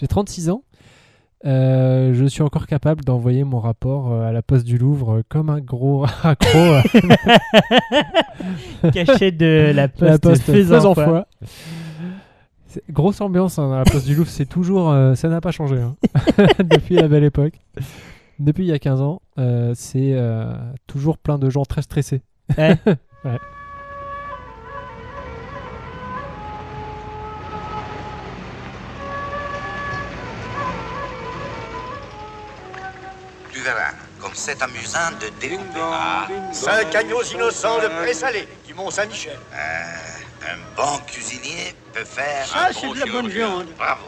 [0.00, 0.62] J'ai 36 ans.
[1.44, 5.22] Euh, je suis encore capable d'envoyer mon rapport euh, à la poste du Louvre euh,
[5.28, 6.58] comme un gros accro
[8.92, 11.26] Caché de la poste, la poste faisant faisant foi.
[12.90, 15.76] Grosse ambiance hein, à la poste du Louvre, c'est toujours, euh, ça n'a pas changé
[15.76, 15.96] hein.
[16.58, 17.54] depuis la belle époque.
[18.38, 20.16] Depuis il y a 15 ans, euh, c'est
[20.86, 22.22] toujours plein de gens très stressés.
[22.56, 22.78] Ouais.
[23.24, 23.38] Ouais.
[34.20, 35.80] Comme c'est amusant de découper.
[35.80, 39.38] Ah, Cinq agneaux innocents de présalé du Mont-Saint-Michel.
[39.52, 42.46] Euh, un bon cuisinier peut faire.
[42.54, 43.66] Ah, un c'est bon de la bonne viande.
[43.78, 44.04] Bravo.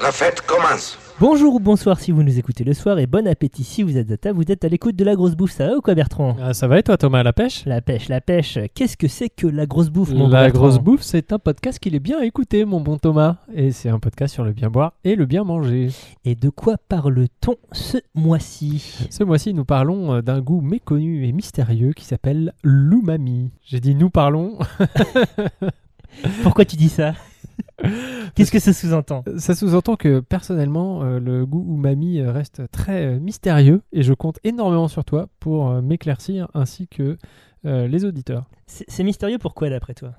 [0.00, 0.98] La fête commence.
[1.18, 4.10] Bonjour ou bonsoir si vous nous écoutez le soir et bon appétit si vous êtes
[4.10, 4.38] à table.
[4.38, 6.68] Vous êtes à l'écoute de la grosse bouffe, ça va ou quoi Bertrand Ah, ça
[6.68, 7.64] va et toi Thomas, la pêche?
[7.64, 8.58] La pêche, la pêche.
[8.74, 11.78] Qu'est-ce que c'est que la grosse bouffe, mon La Bertrand grosse bouffe, c'est un podcast
[11.78, 13.36] qu'il est bien à écouter, mon bon Thomas.
[13.54, 15.88] Et c'est un podcast sur le bien boire et le bien manger.
[16.26, 19.06] Et de quoi parle-t-on ce mois-ci?
[19.08, 23.52] Ce mois-ci, nous parlons euh, d'un goût méconnu et mystérieux qui s'appelle l'umami.
[23.64, 24.58] J'ai dit nous parlons.
[26.42, 27.14] Pourquoi tu dis ça?
[28.34, 29.24] Qu'est-ce que ça sous-entend?
[29.38, 34.12] Ça sous-entend que personnellement, euh, le goût umami euh, reste très euh, mystérieux et je
[34.14, 37.18] compte énormément sur toi pour euh, m'éclaircir ainsi que
[37.64, 38.44] les auditeurs.
[38.68, 40.12] C'est mystérieux pourquoi d'après toi?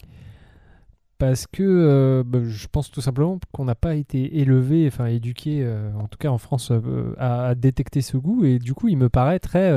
[1.17, 5.65] Parce que bah, je pense tout simplement qu'on n'a pas été élevé, enfin éduqué,
[5.97, 6.73] en tout cas en France,
[7.17, 9.71] à, à détecter ce goût et du coup il me paraît très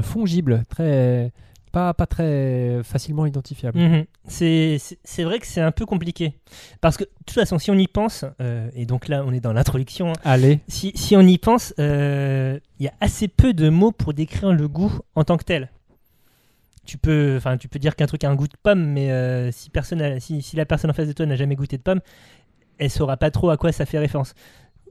[0.00, 1.34] fongible, très
[1.72, 3.78] pas, pas très facilement identifiable.
[3.78, 4.04] Mhm.
[4.28, 4.78] C'est
[5.24, 6.34] vrai que c'est un peu compliqué.
[6.80, 9.40] Parce que, de toute façon, si on y pense, euh, et donc là, on est
[9.40, 13.52] dans l'introduction, hein, Allez, si, si on y pense, euh, il y a assez peu
[13.54, 15.70] de mots pour décrire le goût en tant que tel.
[16.84, 19.70] Tu peux, tu peux dire qu'un truc a un goût de pomme, mais euh, si,
[19.70, 22.00] personne a- si, si la personne en face de toi n'a jamais goûté de pomme,
[22.78, 24.34] elle saura pas trop à quoi ça fait référence.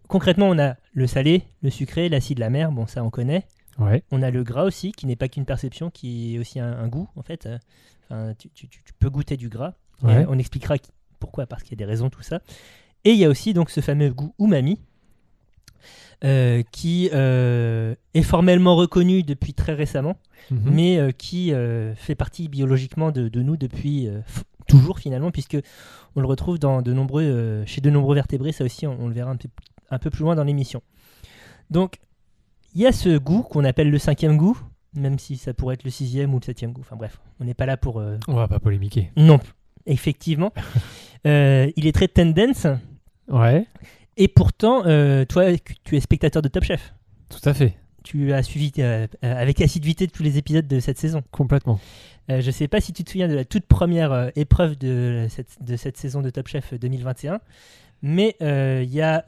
[0.08, 3.46] Concrètement, on a le salé, le sucré, l'acide, la mer, bon, ça on connaît.
[3.80, 6.72] Ouais, On a le gras aussi, qui n'est pas qu'une perception, qui est aussi un,
[6.78, 7.48] un goût, en fait.
[8.10, 9.74] Enfin, tu, tu- tu- tu peux goûter du gras.
[10.04, 10.26] Ouais.
[10.28, 10.76] on expliquera
[11.20, 12.42] pourquoi, parce qu'il y a des raisons, tout ça.
[13.06, 14.80] Et il y a aussi donc ce fameux goût umami,
[16.24, 20.18] euh, qui euh, est formellement reconnu depuis très récemment,
[20.52, 20.72] Mhm.
[20.72, 21.52] mais euh, qui
[21.96, 24.08] fait partie biologiquement de, de nous depuis
[24.68, 25.58] toujours finalement, puisque
[26.16, 28.52] on le retrouve dans de nombreux, chez de nombreux vertébrés.
[28.52, 29.50] Ça aussi, on, on le verra un peu,
[29.90, 30.82] un peu plus loin dans l'émission.
[31.70, 32.00] Donc,
[32.74, 34.58] il y a ce goût qu'on appelle le cinquième goût,
[34.94, 36.82] même si ça pourrait être le sixième ou le septième goût.
[36.82, 39.12] Enfin bref, on n'est pas là pour euh, on va pas polémiquer.
[39.16, 39.40] non,
[39.86, 40.54] effectivement.
[41.28, 42.66] Euh, il est très tendance.
[43.28, 43.68] Ouais,
[44.18, 45.46] Et pourtant, euh, toi,
[45.84, 46.96] tu es spectateur de Top Chef.
[47.30, 51.22] tout à fait, Tu as suivi euh, avec assiduité tous les épisodes de cette saison.
[51.30, 51.80] complètement.
[52.28, 55.62] Je ne sais pas si tu te souviens de la toute première épreuve de cette,
[55.64, 57.40] de cette saison de Top Chef 2021,
[58.02, 59.24] mais il y, a,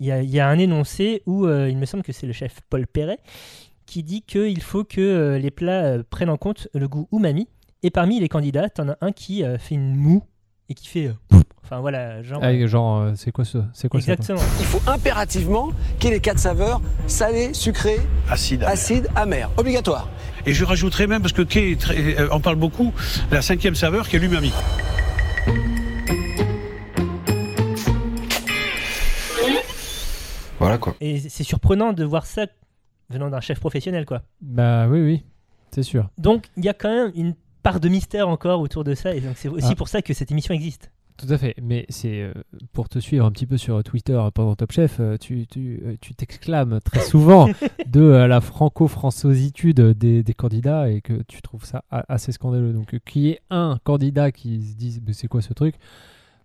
[0.00, 2.26] il y, a, il y a un énoncé où euh, il me semble que c'est
[2.26, 3.18] le chef Paul Perret
[3.86, 7.48] qui dit qu'il faut que euh, les plats euh, prennent en compte le goût umami.
[7.82, 10.22] Et parmi les candidats, tu en as un qui euh, fait une moue
[10.70, 11.06] et qui fait.
[11.08, 12.40] euh, enfin voilà, genre.
[12.42, 14.40] Ah, genre, euh, c'est quoi ça C'est quoi ça exactement.
[14.58, 17.96] Il faut impérativement qu'il y ait les quatre saveurs salé, sucré,
[18.30, 18.64] Acide.
[18.64, 19.50] acide, amer.
[19.58, 20.08] Obligatoire.
[20.46, 22.92] Et je rajouterais même, parce que euh, on parle beaucoup,
[23.30, 24.52] la cinquième saveur qui est l'umami.
[30.64, 30.94] Voilà quoi.
[31.00, 32.46] Et c'est surprenant de voir ça
[33.10, 34.22] venant d'un chef professionnel, quoi.
[34.40, 35.24] Bah oui, oui,
[35.70, 36.08] c'est sûr.
[36.18, 39.20] Donc il y a quand même une part de mystère encore autour de ça, et
[39.20, 39.74] donc c'est aussi Ah.
[39.74, 40.90] pour ça que cette émission existe.
[41.16, 42.32] Tout à fait, mais c'est euh,
[42.72, 45.94] pour te suivre un petit peu sur Twitter pendant Top Chef, euh, tu tu, euh,
[46.00, 47.46] tu t'exclames très souvent
[47.86, 52.72] de euh, la franco-françositude des, des candidats et que tu trouves ça a- assez scandaleux.
[52.72, 55.76] Donc qu'il y ait un candidat qui se dise mais c'est quoi ce truc?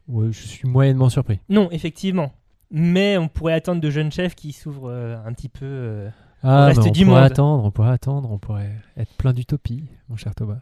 [0.07, 1.39] Ouais, Je suis moyennement surpris.
[1.49, 2.31] Non, effectivement.
[2.71, 5.65] Mais on pourrait attendre de jeunes chefs qui s'ouvrent euh, un petit peu.
[5.65, 6.09] euh,
[6.43, 7.31] Ah, reste mais on du pourrait monde.
[7.31, 10.59] attendre, on pourrait attendre, on pourrait être plein d'utopie, mon cher Thomas.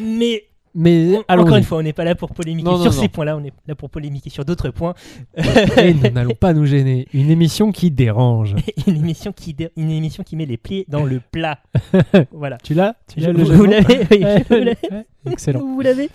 [0.00, 0.44] Mais
[0.74, 3.00] Mais encore une fois, on n'est pas là pour polémiquer Non, non, sur non.
[3.00, 4.94] ces points-là, on est là pour polémiquer sur d'autres points.
[5.36, 7.08] Et nous n'allons pas nous gêner.
[7.12, 8.54] Une émission qui dérange.
[8.86, 11.58] une émission qui dé- une émission qui met les pieds dans le plat.
[12.32, 12.58] voilà.
[12.62, 14.24] Tu l'as Tu l'as le Vous, l'avez oui,
[14.90, 15.60] Ouais, Excellent.
[15.60, 16.08] Vous l'avez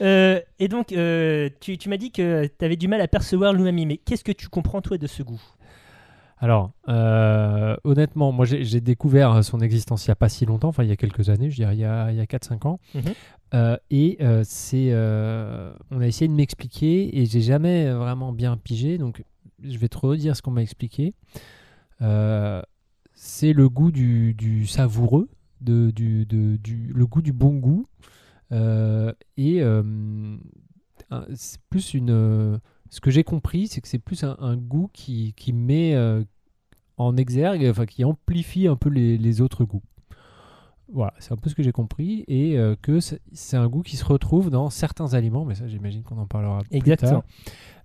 [0.00, 3.52] Euh, Et donc, euh, tu, tu m'as dit que tu avais du mal à percevoir
[3.52, 5.40] l'umami, mais qu'est-ce que tu comprends, toi, de ce goût?
[6.40, 10.84] Alors, euh, honnêtement, moi j'ai découvert son existence il n'y a pas si longtemps, enfin
[10.84, 12.78] il y a quelques années, je dirais il y a, a 4-5 ans.
[12.94, 13.02] Mhm.
[13.54, 18.56] Euh, et euh, c'est, euh, on a essayé de m'expliquer et j'ai jamais vraiment bien
[18.56, 19.24] pigé, donc
[19.62, 21.14] je vais te redire ce qu'on m'a expliqué.
[23.14, 25.28] C'est le goût du, savoureux,
[25.60, 26.24] de, de-
[26.56, 27.88] du- le goût du bon goût.
[28.52, 29.62] Et
[31.34, 32.60] c'est plus une.
[32.90, 35.96] ce que j'ai compris, c'est que c'est plus un, goût qui, met
[36.96, 39.82] en exergue, enfin qui amplifie un peu les autres goûts.
[40.92, 43.96] Voilà, c'est un peu ce que j'ai compris et euh, que c'est un goût qui
[43.96, 47.20] se retrouve dans certains aliments, mais ça j'imagine qu'on en parlera plus Exactement.
[47.20, 47.22] tard.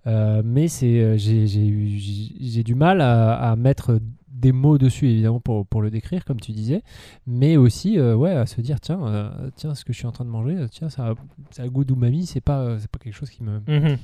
[0.06, 5.66] Euh, mais c'est euh, j'ai du mal à, à mettre des mots dessus évidemment pour,
[5.66, 6.82] pour le décrire comme tu disais,
[7.26, 10.24] mais aussi euh, ouais à se dire tiens tiens ce que je suis en train
[10.24, 11.14] de manger tiens ça
[11.50, 13.96] ça a goût d'umami c'est pas c'est pas quelque chose qui me Mhm.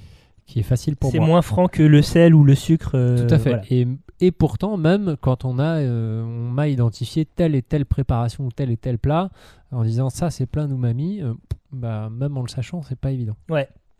[0.50, 1.26] Qui est facile pour C'est moi.
[1.28, 2.92] moins franc que le sel ou le sucre.
[2.94, 3.50] euh, Tout à fait.
[3.50, 3.64] voilà.
[3.70, 3.86] Et,
[4.20, 8.50] et pourtant, même quand on a, euh, on m'a identifié telle et telle préparation ou
[8.50, 9.30] tel et tel plat,
[9.70, 11.34] en disant ça c'est plein d'umami, euh,
[11.72, 13.36] bah, même en le sachant, c'est pas évident.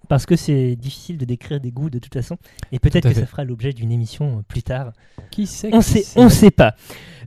[0.09, 2.37] Parce que c'est difficile de décrire des goûts de toute façon.
[2.73, 4.93] Et peut-être que ça fera l'objet d'une émission euh, plus tard.
[5.31, 6.75] Qui sait On qui sait, sait on sait pas.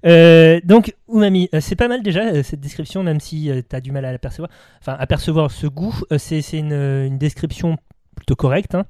[0.06, 4.04] Euh, donc, umami, c'est pas mal déjà cette description, même si tu as du mal
[4.04, 4.50] à l'apercevoir.
[4.82, 7.78] Enfin, apercevoir ce goût, c'est c'est une, une description
[8.24, 8.74] plutôt correcte.
[8.76, 8.86] hein.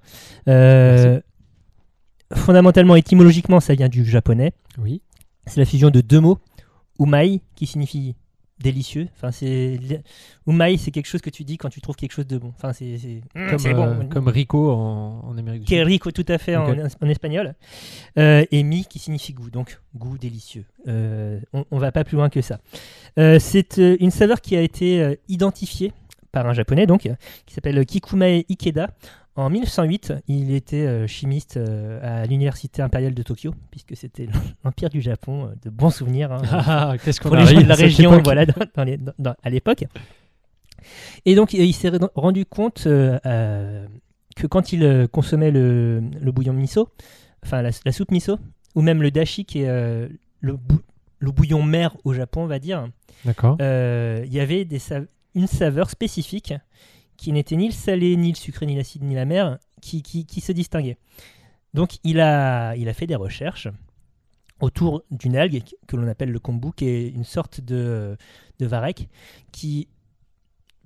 [0.48, 1.20] Euh,
[2.34, 4.54] fondamentalement, étymologiquement, ça vient du japonais.
[4.78, 5.02] Oui.
[5.46, 6.40] C'est la fusion de deux mots,
[7.00, 8.16] umai, qui signifie
[8.60, 9.08] délicieux.
[9.18, 9.78] Enfin, c'est
[10.48, 12.54] umai, c'est quelque chose que tu dis quand tu trouves quelque chose de bon.
[12.56, 14.08] Enfin, c'est c'est- Mm, Comme, euh, bon.
[14.08, 15.86] comme Rico en, en Amérique du Sud.
[15.86, 16.74] rico tout à fait en,
[17.10, 17.56] espagnol.
[18.18, 20.64] Euh, et mi qui signifie goût, donc goût délicieux.
[20.88, 22.60] Euh, on, on va pas plus loin que ça.
[23.18, 25.92] C'est une saveur qui a été identifiée
[26.32, 27.10] par un japonais, donc,
[27.46, 28.90] qui s'appelle Kikumae Ikeda.
[29.36, 34.28] En 1908, il était euh, chimiste euh, à l'université impériale de Tokyo, puisque c'était
[34.64, 36.32] l'empire du Japon, euh, de bons souvenirs.
[36.32, 39.14] hein, Ah, qu'est-ce qu'on pour les gens de la région, voilà, dans- dans les- dans-
[39.18, 39.86] dans- à l'époque.
[41.26, 43.88] Et donc, il s'est re- rendu compte euh,
[44.36, 46.90] que quand il consommait le, le bouillon miso,
[47.44, 48.38] enfin la, la soupe miso,
[48.76, 50.08] ou même le dashi, qui est euh,
[50.42, 50.82] le, bou-
[51.20, 52.88] le bouillon mer au Japon, on va dire,
[53.62, 54.80] euh, il y avait des
[55.36, 56.54] une saveur spécifique
[57.18, 60.26] qui n'était ni le salé, ni le sucré, ni l'acide, ni la mer, qui, qui,
[60.26, 60.98] qui se distinguait.
[61.74, 63.68] Donc il a, il a fait des recherches
[64.60, 68.16] autour d'une algue que l'on appelle le kombu, qui est une sorte de,
[68.60, 69.08] de varech
[69.52, 69.88] qui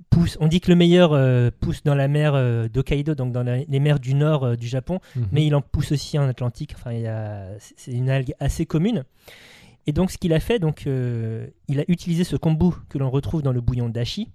[0.09, 0.37] pousse.
[0.39, 3.63] On dit que le meilleur euh, pousse dans la mer euh, d'Hokkaido, donc dans la-
[3.63, 5.27] les mers du nord euh, du Japon, Mhm.
[5.31, 6.73] mais il en pousse aussi en Atlantique.
[6.75, 6.91] Enfin,
[7.59, 9.03] c'est une algue assez commune.
[9.85, 13.09] Et donc, ce qu'il a fait, donc, euh, il a utilisé ce kombu que l'on
[13.09, 14.29] retrouve dans le bouillon dashi,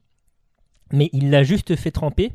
[0.93, 2.33] mais il l'a juste fait tremper.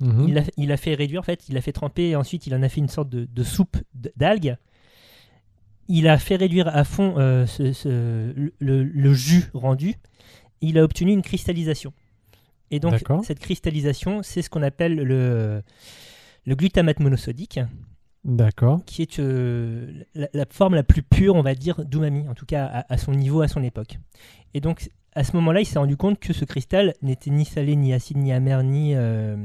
[0.00, 0.36] Mhm.
[0.56, 2.68] Il a fait réduire, en fait, il l'a fait tremper et ensuite il en a
[2.68, 3.76] fait une sorte de, de soupe
[4.16, 4.56] d'algues.
[5.88, 9.94] Il a fait réduire à fond euh, ce- ce- le, jus rendu.
[10.62, 11.92] Il a obtenu une cristallisation.
[12.70, 15.62] Et donc, cette cristallisation, c'est ce qu'on appelle le,
[16.46, 17.60] le glutamate monosodique
[18.24, 18.82] D'accord.
[18.86, 22.46] qui est euh, la, la forme la plus pure, on va dire, d'umami, en tout
[22.46, 23.98] cas à, à son niveau, à son époque.
[24.54, 27.76] Et donc, à ce moment-là, il s'est rendu compte que ce cristal n'était ni salé,
[27.76, 29.36] ni acide, ni amer, ni, euh,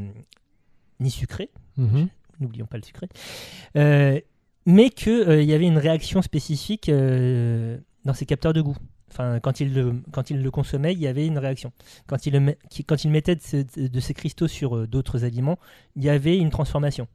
[1.00, 1.50] ni sucré.
[1.78, 2.08] Mhm.
[2.40, 3.08] N'oublions pas le sucré.
[3.76, 4.20] Euh,
[4.66, 8.78] mais qu'il y avait une réaction spécifique euh, dans ses capteurs de goût.
[9.12, 11.72] Enfin, quand il, le, quand il le consommait, il y avait une réaction.
[12.08, 12.56] Quand il, le
[12.88, 15.58] quand il mettait de, ce- de ces cristaux sur euh, d'autres aliments,
[15.96, 17.08] il y avait une transformation.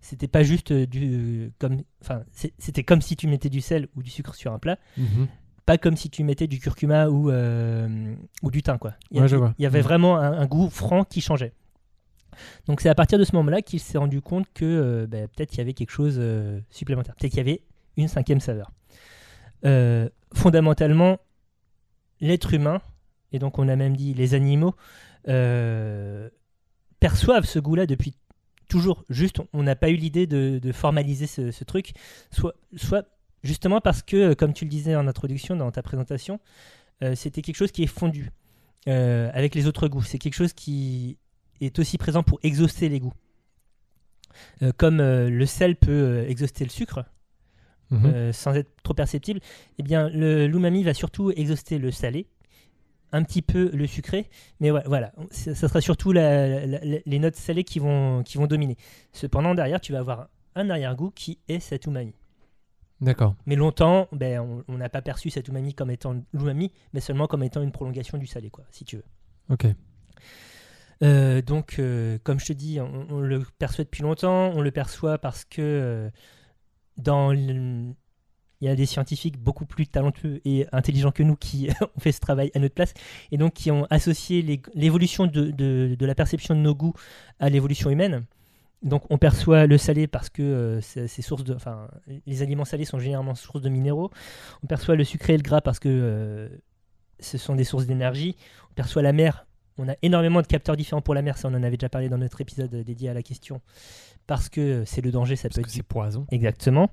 [0.00, 2.24] C'était pas juste euh, du comme, enfin,
[2.58, 5.28] c'était comme si tu mettais du sel ou du sucre sur un plat, Mhm.
[5.66, 8.94] Pas comme si tu mettais du curcuma ou euh, ou du thym quoi.
[9.10, 9.28] Il y, Ouais,
[9.58, 9.84] il avait Mhm.
[9.84, 11.52] vraiment un, un goût franc qui changeait.
[12.66, 15.50] Donc c'est à partir de ce moment-là qu'il s'est rendu compte que euh, ben, peut-être
[15.50, 17.62] qu'il y avait quelque chose euh, supplémentaire, peut-être qu'il y avait
[17.96, 18.70] une cinquième saveur.
[19.64, 21.18] Euh, fondamentalement,
[22.20, 22.80] l'être humain,
[23.32, 24.74] et donc on a même dit les animaux,
[27.00, 28.14] perçoivent ce goût-là depuis
[28.68, 29.04] toujours.
[29.10, 31.92] Juste, on- on n'a pas eu l'idée de, de formaliser ce, ce truc,
[32.30, 33.06] soit, soit
[33.44, 36.40] justement parce que, euh, comme tu le disais en introduction dans ta présentation,
[37.02, 38.30] euh, c'était quelque chose qui est fondu
[38.88, 40.02] euh, avec les autres goûts.
[40.02, 41.16] C'est quelque chose qui
[41.60, 43.14] est aussi présent pour exhauster les goûts.
[44.62, 47.04] Euh, comme le sel peut exhauster le sucre,
[47.90, 48.32] Mhm.
[48.32, 49.40] sans être trop perceptible,
[49.78, 52.26] eh bien le l'umami va surtout exhauster le salé,
[53.12, 56.98] un petit peu le sucré, mais ouais, voilà, ça ça sera surtout la- la- la-
[57.04, 58.76] les notes salées qui vont, qui vont dominer.
[59.12, 62.14] Cependant, derrière, tu vas avoir un arrière-goût qui est cet umami.
[63.00, 63.34] D'accord.
[63.46, 67.42] Mais longtemps, ben, on- n'a pas perçu cet umami comme étant l'umami, mais seulement comme
[67.42, 69.04] étant une prolongation du salé, quoi, si tu veux.
[69.50, 69.66] Ok.
[71.02, 74.50] Euh, donc, euh, comme je te dis, on, on le perçoit depuis longtemps.
[74.54, 76.10] On le perçoit parce que euh,
[76.96, 77.92] dans le-
[78.60, 82.12] il y a des scientifiques beaucoup plus talentueux et intelligents que nous qui ont fait
[82.12, 82.94] ce travail à notre place
[83.32, 84.40] et donc qui ont associé
[84.74, 86.94] l'évolution de, de- de la perception de nos goûts
[87.40, 88.24] à l'évolution humaine.
[88.84, 91.88] Donc, on perçoit le salé parce que euh, c'est source de, enfin,
[92.26, 94.10] les aliments salés sont généralement source de minéraux.
[94.62, 96.48] On perçoit le sucré et le gras parce que euh,
[97.18, 98.36] ce sont des sources d'énergie.
[98.70, 101.54] On perçoit la mer on a énormément de capteurs différents pour la mer, ça on
[101.54, 103.60] en avait déjà parlé dans notre épisode dédié à la question,
[104.28, 106.26] parce que c'est le danger, ça Parce peut que être c'est poison.
[106.30, 106.90] Exactement.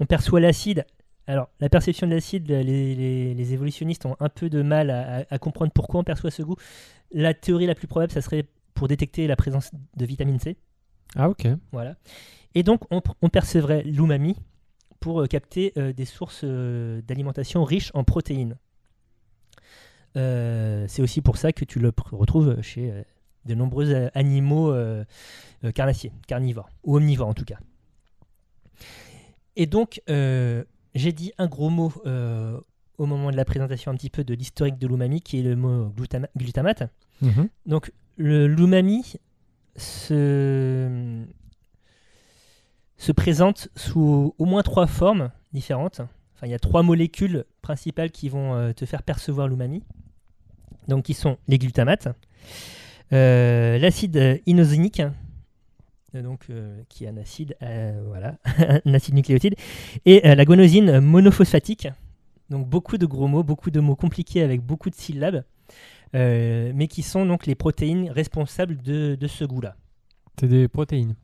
[0.00, 0.86] On perçoit l'acide.
[1.26, 5.18] Alors, la perception de l'acide, les, les- les évolutionnistes ont un peu de mal à,
[5.18, 6.56] à- à comprendre pourquoi on perçoit ce goût.
[7.12, 10.56] La théorie la plus probable, ça serait pour détecter la présence de vitamine C.
[11.16, 11.46] Ah, ok.
[11.72, 11.96] Voilà.
[12.54, 14.36] Et donc, on, on percevrait l'umami
[15.00, 18.56] pour euh, capter euh, des sources euh, d'alimentation riches en protéines.
[20.14, 22.92] C'est aussi pour ça que tu le retrouves chez
[23.46, 24.74] de nombreux animaux
[25.74, 27.58] carnassiers, carnivores, ou omnivores en tout cas.
[29.56, 30.64] Et donc, euh,
[30.94, 32.60] j'ai dit un gros mot euh,
[32.98, 35.56] au moment de la présentation un petit peu de l'historique de l'umami, qui est le
[35.56, 36.82] mot glutama- glutamate.
[37.22, 37.48] Mhm.
[37.64, 39.14] Donc, le l'umami
[39.76, 41.24] se,
[42.96, 46.02] se présente sous au moins trois formes différentes.
[46.44, 49.82] Il y a trois molécules principales qui vont euh, te faire percevoir l'umami.
[50.88, 52.08] Donc, qui sont les glutamates,
[53.12, 55.02] euh, l'acide euh, inosinique,
[56.88, 57.56] qui est un acide,
[58.06, 58.36] voilà,
[58.84, 59.54] un acide nucléotide,
[60.04, 61.88] et la guanosine monophosphatique.
[62.50, 65.44] Donc, beaucoup de gros mots, beaucoup de mots compliqués avec beaucoup de syllabes.
[66.14, 69.76] Euh, mais qui sont donc les protéines responsables de, de ce goût-là.
[70.38, 71.14] C'est des protéines.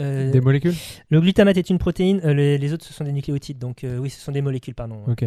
[0.00, 0.74] Euh, Des molécules
[1.08, 3.98] le glutamate est une protéine, euh, les, les autres ce sont des nucléotides, donc euh,
[3.98, 5.02] oui, ce sont des molécules, pardon.
[5.08, 5.24] Ok.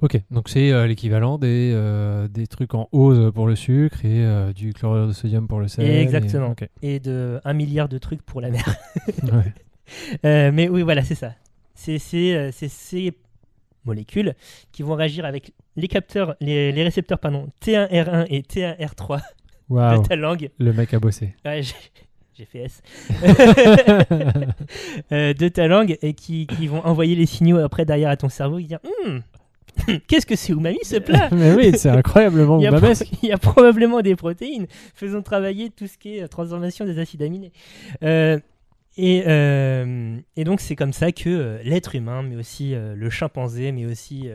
[0.00, 1.72] Ok, donc c'est l'équivalent des,
[2.28, 5.86] des trucs en ose pour le sucre et du chlorure de sodium pour le sel.
[5.88, 6.54] et- Exactement.
[6.82, 8.64] Et de 1 milliard de trucs pour la mer.
[10.24, 10.50] Ouais.
[10.52, 11.34] Mais oui, voilà, c'est ça.
[11.74, 13.12] C'est ces
[13.84, 14.34] molécules
[14.72, 19.20] qui vont réagir avec les capteurs, les, les récepteurs pardon, T1R1 et T1R3
[19.70, 20.50] Waouh, de ta langue.
[20.58, 21.34] le mec a bossé.
[21.44, 21.74] Ouais, j'ai-
[22.46, 22.82] fait S.
[25.12, 28.28] Euh, de ta langue et qui, qui vont envoyer les signaux après derrière à ton
[28.28, 29.22] cerveau et dire Hum,
[30.08, 31.28] Qu'est-ce que c'est umami ce plat?
[31.32, 32.68] Mais oui, c'est incroyablement il y,
[33.22, 34.66] il y a probablement des protéines.
[34.94, 37.52] Faisons travailler tout ce qui est euh, transformation des acides aminés.
[38.02, 38.38] Euh,
[38.96, 43.10] et, euh, et donc c'est comme ça que euh, l'être humain, mais aussi euh, le
[43.10, 44.28] chimpanzé, mais aussi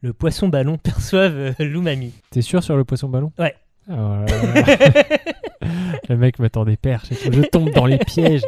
[0.00, 2.12] le poisson ballon perçoivent l'umami.
[2.30, 3.32] T'es sûr sur le poisson ballon?
[3.38, 3.54] Ouais.
[3.88, 4.64] Ah, voilà.
[6.08, 7.08] le mec me tend des perches.
[7.12, 8.42] Je tombe dans les pièges.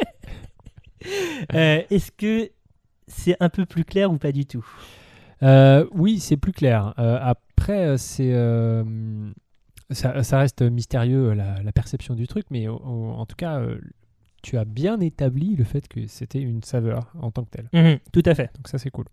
[1.50, 2.50] Est-ce que
[3.06, 4.66] c'est un peu plus clair ou pas du tout?
[5.40, 6.92] Oui, c'est plus clair.
[6.96, 8.34] Après, c'est
[9.90, 13.62] ça, ça reste mystérieux la, la perception du truc, mais en tout cas,
[14.42, 17.68] tu as bien établi le fait que c'était une saveur en tant que telle.
[17.72, 18.50] Mhm, Tout à fait.
[18.54, 19.06] Donc ça, c'est cool.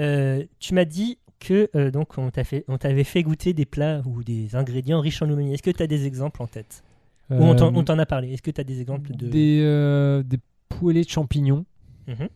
[0.00, 4.24] Euh, tu m'as dit que euh, donc on fait, t'avait fait goûter des plats ou
[4.24, 5.54] des ingrédients riches en umami.
[5.54, 6.82] Est-ce que tu as des exemples en tête?
[7.30, 10.22] Ou on t'en Euh, t'en a parlé Est-ce que tu as des exemples de des,
[10.24, 11.64] des poêlés de champignons.
[12.06, 12.28] Mhm.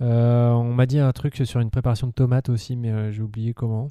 [0.00, 3.88] On m'a dit un truc sur une préparation de tomates aussi, mais j'ai oublié comment.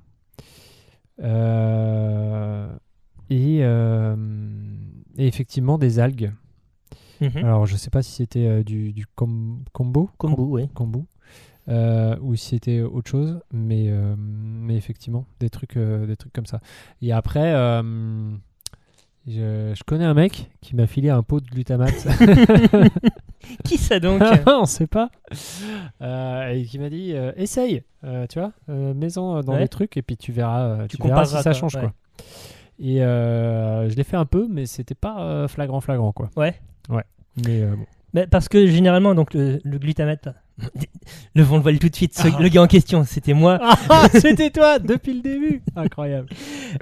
[3.30, 6.32] Et, et effectivement des algues.
[7.22, 7.38] Mhm.
[7.46, 10.68] Alors je sais pas si c'était euh, du, du com- combo, Kombu, oui.
[10.74, 11.00] kombu,
[11.68, 16.46] euh, ou si c'était autre chose, mais, euh, mais effectivement des trucs, des trucs comme
[16.46, 16.62] ça.
[17.02, 17.52] Et après,
[19.28, 22.08] je, je connais un mec qui m'a filé un pot de glutamate.
[23.64, 24.22] Qui ça donc?
[24.48, 25.10] On sait pas.
[26.02, 29.60] Euh, et qui m'a dit euh, essaye, euh, tu vois, mets-en dans Ouais.
[29.60, 31.82] les trucs et puis tu verras, Tu tu verras si ça change ouais.
[31.82, 31.94] quoi.
[32.80, 36.30] Et je l'ai fait un peu, mais c'était pas flagrant flagrant quoi.
[36.36, 36.56] Ouais.
[36.90, 37.04] Ouais.
[37.46, 37.86] Mais euh, bon.
[38.14, 40.30] Bah, Parce que généralement, donc le, le glutamate,
[41.36, 42.18] levons le voile tout de suite.
[42.18, 42.42] ce- Ah.
[42.42, 43.60] Le gars en question, c'était moi.
[43.62, 45.62] Ah, c'était toi depuis le début.
[45.76, 46.28] Incroyable.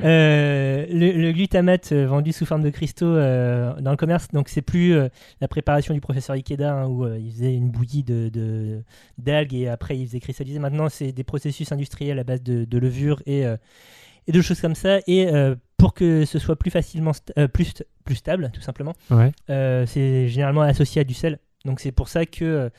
[0.03, 4.47] Euh, le, le glutamate euh, vendu sous forme de cristaux euh, dans le commerce, donc
[4.49, 4.95] c'est plus
[5.41, 8.81] la préparation du professeur Ikeda hein, où il faisait une bouillie de
[9.17, 10.59] d'algues et après il faisait cristalliser.
[10.59, 14.75] Maintenant, c'est des processus industriels à base de, de levure et, et de choses comme
[14.75, 14.99] ça.
[15.07, 15.27] Et
[15.77, 19.31] pour que ce soit plus facilement sta- euh, plus, plus stable, tout simplement, Ouais.
[19.49, 21.39] euh, c'est généralement associé à du sel.
[21.65, 22.69] Donc c'est pour ça que euh,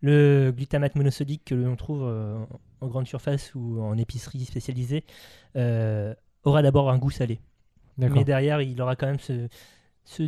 [0.00, 2.02] le glutamate monosodique que l'on trouve
[2.80, 5.04] en grande surface ou en épicerie spécialisée
[5.56, 7.40] aura d'abord un goût salé.
[7.96, 9.48] Mais derrière, il aura quand même ce,
[10.04, 10.22] ce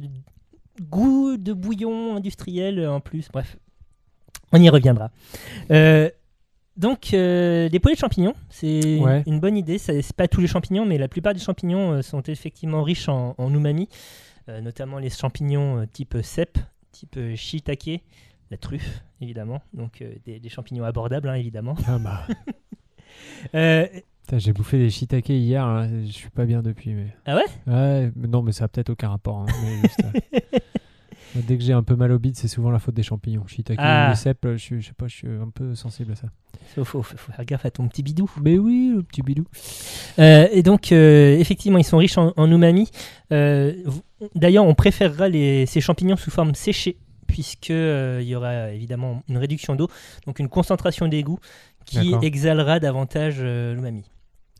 [0.82, 3.28] goût de bouillon industriel en plus.
[3.32, 3.56] Bref,
[4.52, 5.10] on y reviendra.
[5.70, 6.10] Euh,
[6.80, 9.22] donc, euh, des poêlés de champignons, c'est Ouais.
[9.26, 9.78] une bonne idée.
[9.78, 13.34] C'est pas tous les champignons, mais la plupart des champignons euh, sont effectivement riches en,
[13.38, 13.88] en umami,
[14.48, 16.58] euh, notamment les champignons euh, type cèpe,
[16.90, 18.00] type shiitake,
[18.50, 21.76] la truffe évidemment, donc des, des champignons abordables hein, évidemment.
[21.86, 22.26] Ah bah.
[24.36, 26.92] J'ai bouffé des shiitake hier, hein, je suis pas bien depuis.
[26.94, 27.08] Mais...
[27.26, 28.12] Ah ouais?
[28.16, 29.38] Non, mais ça a peut-être aucun rapport.
[29.38, 30.02] hein, mais juste,
[31.34, 33.46] Dès que j'ai un peu mal au bide, c'est souvent la faute des champignons.
[33.46, 34.08] Shiitake Ah.
[34.10, 36.28] les cèpes, je, suis- je sais pas, je suis un peu sensible à ça.
[36.74, 38.28] Faut, faut- faut faire gaffe à ton petit bidou.
[38.42, 39.44] Mais oui, le petit bidou.
[40.18, 42.90] Euh, et donc, euh, effectivement, ils sont riches en, en umami.
[43.32, 43.74] Euh,
[44.34, 49.22] D'ailleurs, on préférera les, ces champignons sous forme séchée, puisque euh, il y aura évidemment
[49.28, 49.88] une réduction d'eau,
[50.26, 51.38] donc une concentration d'égout
[51.86, 54.04] qui exhalera davantage euh, l'umami.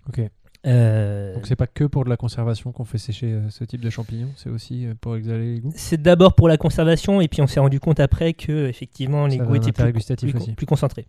[0.08, 0.20] Ok.
[0.67, 3.81] Euh, Donc c'est pas que pour de la conservation qu'on fait sécher euh, ce type
[3.81, 5.73] de champignons, c'est aussi euh, pour exhaler les goûts.
[5.75, 9.38] c'est d'abord pour la conservation, et puis on s'est rendu compte après que effectivement les
[9.38, 11.07] Ça goûts étaient plus, plus, concentrés.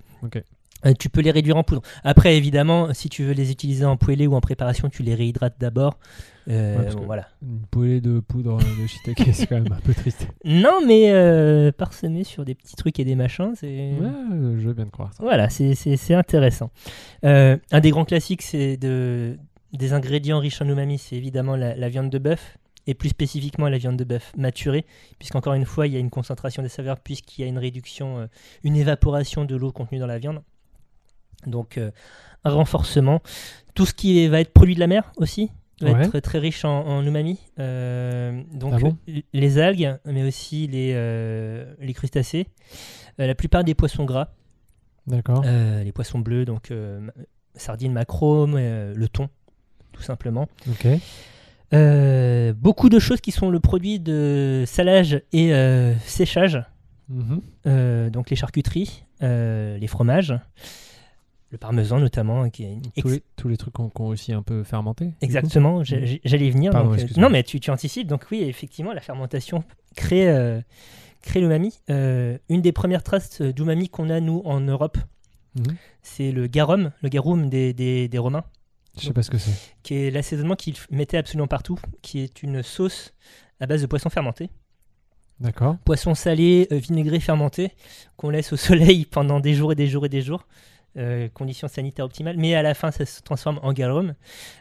[0.86, 1.82] Euh, tu peux les réduire en poudre.
[2.04, 5.56] Après, évidemment, si tu veux les utiliser en poêlée ou en préparation, tu les réhydrates
[5.60, 5.98] d'abord.
[6.50, 7.28] Euh, Ouais, bon, voilà.
[7.44, 10.28] Une poêlée de poudre de shiitake, c'est quand même un peu triste.
[10.44, 13.68] Non, mais euh, parsemé sur des petits trucs et des machins, c'est.
[13.68, 15.14] Ouais, je veux bien te croire.
[15.14, 15.22] ça.
[15.24, 16.72] Voilà, c'est- intéressant.
[17.26, 19.38] Euh, un des grands classiques, c'est de,
[19.74, 22.58] des ingrédients riches en umami, c'est évidemment la, la viande de bœuf,
[22.88, 24.86] et plus spécifiquement la viande de bœuf maturée,
[25.20, 28.18] puisqu'encore une fois, il y a une concentration des saveurs, puisqu'il y a une réduction,
[28.18, 28.26] euh,
[28.64, 30.42] une évaporation de l'eau contenue dans la viande.
[31.48, 31.92] Donc, euh,
[32.44, 33.22] un renforcement.
[33.76, 35.50] Tout ce qui va être produit de la mer aussi
[35.82, 36.06] va Ouais.
[36.06, 37.40] être très riche en, en umami.
[37.60, 42.48] Euh, donc, Ah bon euh, les algues, mais aussi les, euh, les crustacés,
[43.20, 44.30] Euh, la plupart des poissons gras.
[45.08, 45.44] D'accord.
[45.46, 47.10] Euh, les poissons bleus, donc euh,
[47.56, 49.28] sardines, euh, le thon,
[49.92, 50.48] tout simplement.
[50.70, 50.88] Ok.
[51.74, 56.64] Euh, beaucoup de choses qui sont le produit de salage et euh, séchage,
[57.10, 57.42] Mhm.
[57.68, 60.34] Euh, donc les charcuteries, euh, les fromages,
[61.52, 64.32] le parmesan notamment, qui est une Tous, ex- les, tous les trucs qu'on qu'on aussi
[64.34, 65.14] un peu fermenté.
[65.22, 66.72] Exactement, j'ai- j'allais y venir.
[66.72, 68.08] Pardon, donc, euh, non, mais tu, tu anticipes.
[68.08, 69.64] Donc, oui, effectivement, la fermentation
[69.96, 70.62] crée, euh,
[71.22, 71.78] crée l'umami.
[71.90, 74.98] Euh, une des premières traces d'umami qu'on a, nous, en Europe,
[75.56, 75.76] Mhm.
[76.02, 78.46] c'est le garum, le garum des, des, des Romains.
[78.98, 79.52] Je sais pas ce que c'est.
[79.84, 83.14] qui est l'assaisonnement qu'ils mettaient absolument partout, qui est une sauce
[83.60, 84.50] à base de poisson fermenté.
[85.42, 85.76] D'accord.
[85.86, 87.72] Poisson salé, euh, vinaigré, fermenté,
[88.16, 90.46] qu'on laisse au soleil pendant des jours et des jours et des jours.
[90.98, 94.14] Euh, conditions sanitaires optimales, mais à la fin ça se transforme en garum.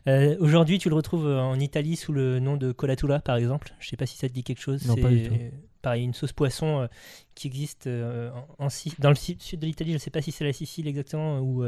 [0.06, 3.74] Euh, Aujourd'hui, tu le retrouves euh, en Italie sous le nom de colatula, par exemple.
[3.80, 4.86] Je sais pas si ça te dit quelque chose.
[4.86, 5.34] Non, pas du tout.
[5.82, 6.86] pareil, une sauce poisson euh,
[7.34, 8.68] qui existe en, en
[8.98, 9.92] dans le sud de l'Italie.
[9.92, 11.64] Je sais pas si c'est la Sicile exactement ou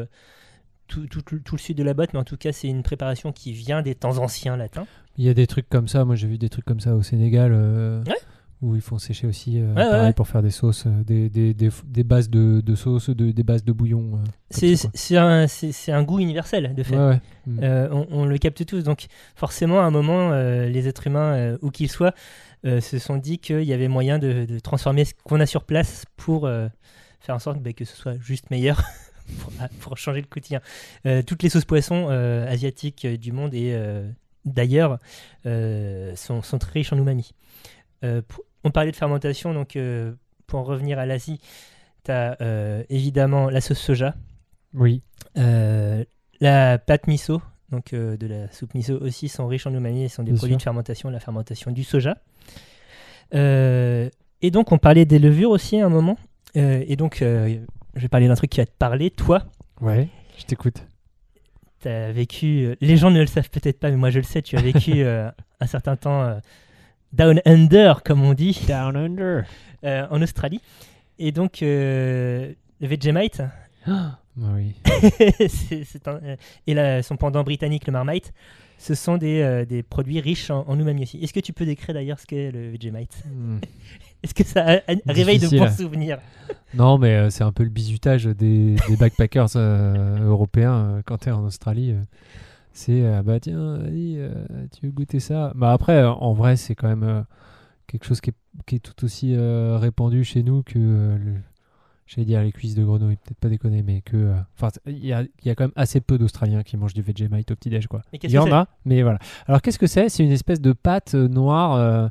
[0.86, 2.82] tout, tout- tout- tout le sud de la botte, mais en tout cas, c'est une
[2.82, 4.86] préparation qui vient des temps anciens latins.
[5.18, 6.04] Il y a des trucs comme ça.
[6.04, 7.52] Moi, j'ai vu des trucs comme ça au Sénégal.
[7.52, 8.14] Ouais.
[8.62, 10.12] Où ils font sécher aussi, euh, ouais, pareil, ouais.
[10.12, 13.42] pour faire des sauces, euh, des, des, des, des bases de, de sauce, de, des
[13.42, 14.20] bases de bouillon.
[14.62, 15.46] euh, C'est un,
[15.88, 16.96] un goût universel, de fait.
[16.96, 17.20] Ouais.
[17.46, 17.58] Mm.
[17.60, 18.84] Euh, on, on le capte tous.
[18.84, 22.14] Donc, forcément, à un moment, les êtres humains, où qu'ils soient,
[22.64, 26.04] se sont dit qu'il y avait moyen de, de transformer ce qu'on a sur place
[26.16, 26.48] pour
[27.18, 28.80] faire en sorte bah, que ce soit juste meilleur.
[29.40, 30.60] pour, ah, pour changer le quotidien.
[31.26, 32.08] Toutes les sauces poissons
[32.48, 33.76] asiatiques du monde et
[34.44, 35.00] d'ailleurs
[35.44, 37.32] sont, sont très riches en umami.
[38.28, 40.12] Pour- on parlait de fermentation, donc euh,
[40.46, 41.40] pour en revenir à l'Asie,
[42.04, 42.36] tu as
[42.90, 44.14] évidemment la sauce soja,
[44.74, 45.02] Oui.
[45.38, 46.04] euh,
[46.40, 50.08] la pâte miso, donc euh, de la soupe miso aussi, sont riches en umami et
[50.08, 50.58] sont des Bien produits sûr.
[50.58, 52.16] de fermentation, la fermentation du soja.
[53.34, 54.08] Euh,
[54.42, 56.18] et donc, on parlait des levures aussi à un moment.
[56.56, 57.58] Euh, et donc, euh,
[57.94, 59.10] je vais parler d'un truc qui va te parler.
[59.10, 59.44] Toi,
[59.80, 60.08] Ouais.
[60.38, 60.84] Je t'écoute.
[61.80, 64.24] tu as vécu, euh, les gens ne le savent peut-être pas, mais moi je le
[64.24, 66.38] sais, tu as vécu euh, un certain temps euh,
[67.12, 69.44] down under, comme on dit, Down under.
[69.84, 70.60] euh, en Australie.
[71.18, 73.42] Et donc, euh, le Vegemite,
[73.86, 74.18] Ah
[74.56, 74.74] oui.
[75.48, 78.32] c'est- c'est un- euh, et son pendant britannique, le Marmite,
[78.78, 81.18] ce sont des, euh, des produits riches en, en umami aussi.
[81.22, 83.58] Est-ce que tu peux décrire d'ailleurs ce qu'est le Vegemite Mm.
[84.22, 86.18] Est-ce que ça réveille de bons souvenirs
[86.74, 91.18] Non, mais euh, c'est un peu le bizutage des, des backpackers euh, européens euh, quand
[91.18, 91.94] tu es en Australie.
[92.72, 94.32] C'est euh, bah tiens, vas-y, euh,
[94.72, 95.52] tu veux goûter ça?
[95.54, 97.22] Bah après, euh, en vrai, c'est quand même euh,
[97.86, 98.34] quelque chose qui est,
[98.66, 101.34] qui est tout aussi répandu chez nous que le.
[102.06, 104.34] J'allais dire les cuisses de grenouille, peut-être pas déconner, mais que.
[104.56, 107.00] Enfin, il y a, il y a quand même assez peu d'Australiens qui mangent du
[107.00, 108.02] Vegemite au petit-déj, quoi.
[108.12, 109.18] Mais Il y en a, mais voilà.
[109.46, 110.08] Alors qu'est-ce que c'est?
[110.10, 112.10] C'est une espèce de pâte noire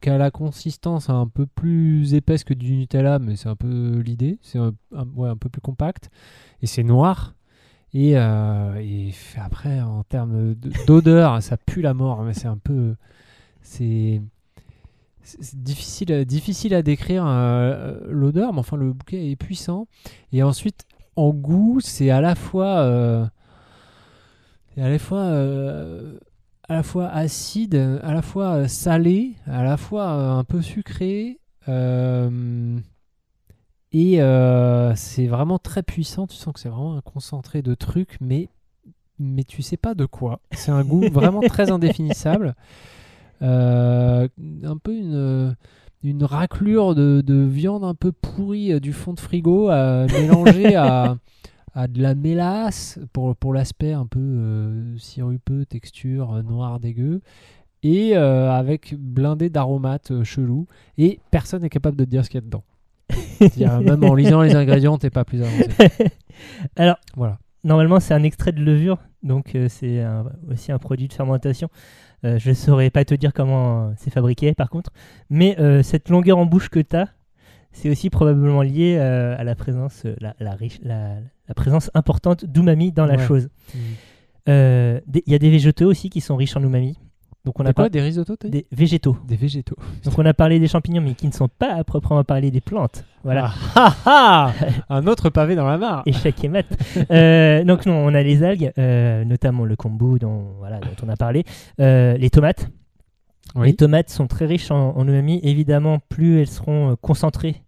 [0.00, 3.98] qui a la consistance un peu plus épaisse que du Nutella, mais c'est un peu
[4.04, 4.38] l'idée.
[4.42, 6.10] C'est un, un- ouais, un peu plus compact.
[6.60, 7.34] Et c'est noir.
[7.94, 12.22] Et, euh, après, en termes de- d'odeur, ça pue la mort.
[12.22, 12.94] Mais c'est un peu.
[13.62, 14.22] C'est.
[15.54, 19.86] Difficile, difficile à décrire euh, l'odeur, mais enfin le bouquet est puissant.
[20.32, 23.24] Et ensuite, en goût, c'est à la fois, euh,
[24.76, 26.18] à la fois, euh,
[26.68, 30.60] à la fois acide, à la fois euh, salé, à la fois euh, un peu
[30.62, 31.38] sucré.
[31.68, 32.78] euh,
[33.92, 36.26] et euh, c'est vraiment très puissant.
[36.26, 38.48] Tu sens que c'est vraiment un concentré de trucs, mais
[39.18, 40.40] mais tu sais pas de quoi.
[40.52, 42.54] C'est un goût vraiment très indéfinissable.
[43.42, 44.28] euh,
[44.64, 45.56] un peu une,
[46.02, 50.74] une raclure de, de viande un peu pourrie euh, du fond de frigo euh, mélangée
[50.76, 51.16] à,
[51.74, 57.20] à de la mélasse pour, pour l'aspect un peu euh, sirupeux, texture euh, noire dégueu.
[57.84, 60.68] Et avec blindé d'aromates chelous.
[60.98, 62.62] Et personne n'est capable de te dire ce qu'il y a dedans.
[63.80, 65.68] Même en lisant les ingrédients, t'es pas plus avancé.
[66.76, 67.38] Alors, Voilà.
[67.64, 70.02] Normalement, c'est un extrait de levure, donc euh, c'est
[70.50, 71.68] aussi un produit de fermentation.
[72.24, 74.90] Euh, je ne saurais pas te dire comment c'est fabriqué, par contre.
[75.30, 77.06] Mais euh, cette longueur en bouche que tu as,
[77.70, 81.14] c'est aussi probablement lié euh, à la présence, la, la riche- la-
[81.48, 83.26] la présence importante d'umami dans la Ouais.
[83.26, 83.48] chose.
[83.74, 83.78] Mm.
[84.48, 86.98] Euh, des- Il y a des végétaux aussi qui sont riches en umami.
[87.44, 89.16] Donc on a quoi pas Des risottos des végétaux.
[89.26, 89.76] Des végétaux.
[90.04, 92.60] Donc on a parlé des champignons, mais qui ne sont pas à proprement parler des
[92.60, 93.04] plantes.
[93.24, 93.52] Voilà.
[93.74, 94.52] Ah, ah, ah
[94.94, 96.02] Un autre pavé dans la mare.
[96.06, 96.66] échec et mat.
[97.10, 101.08] Euh, donc non, on a les algues, euh, notamment le kombu dont, voilà, dont on
[101.08, 101.44] a parlé,
[101.80, 102.68] Euh, les tomates.
[103.54, 103.68] Oui.
[103.68, 105.40] Les tomates sont très riches en, en umami.
[105.42, 107.62] Évidemment, plus elles seront concentrées,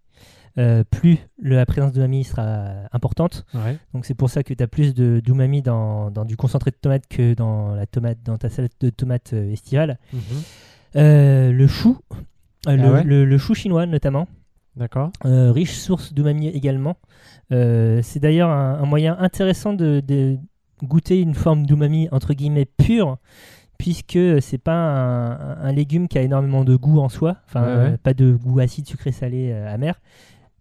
[0.57, 3.45] euh, plus le- la présence d'umami sera importante.
[3.53, 3.77] Ouais.
[3.93, 7.07] Donc c'est pour ça que tu as plus d'umami dans, dans du concentré de tomate
[7.07, 9.97] que dans la tomate dans ta salade de tomates euh, estivale.
[10.13, 10.19] Mhm.
[10.97, 12.17] Euh, le chou, euh,
[12.67, 14.27] Ah le, ouais le- le chou chinois notamment.
[14.77, 15.11] D'accord.
[15.23, 16.97] Riche source d'umami également.
[17.49, 20.37] C'est d'ailleurs un, un moyen intéressant de, de
[20.83, 23.17] goûter une forme d'umami entre guillemets pure,
[23.77, 27.67] puisque c'est pas un, un légume qui a énormément de goût en soi, enfin Ouais,
[27.67, 27.91] ouais.
[27.93, 29.95] euh, pas de goût acide, sucré, salé, euh, amer.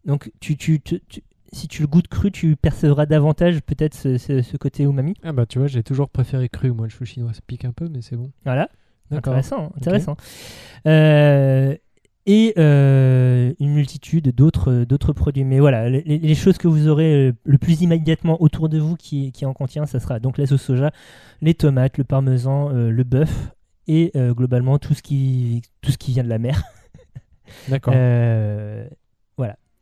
[0.05, 4.19] Donc tu, tu, tu- tu- si tu le goûtes cru, tu percevras davantage peut-être ce,
[4.19, 5.15] ce- ce côté umami.
[5.23, 7.33] Ah bah tu vois, j'ai toujours préféré cru, moi le chou chinois.
[7.33, 8.31] Ça pique un peu, mais c'est bon.
[8.45, 8.69] Voilà.
[9.19, 10.17] Intéressant, intéressant.
[10.87, 11.77] Euh,
[12.27, 15.45] et euh, une multitude d'autres d'autres produits.
[15.45, 18.97] Mais voilà, les, les choses que vous aurez euh, le plus immédiatement autour de vous
[18.97, 20.91] qui, qui en contient, ça sera donc la sauce soja,
[21.43, 23.51] les tomates, le parmesan, euh, le bœuf
[23.87, 26.63] et globalement tout ce qui tout ce qui vient de la mer.
[27.69, 27.93] D'accord.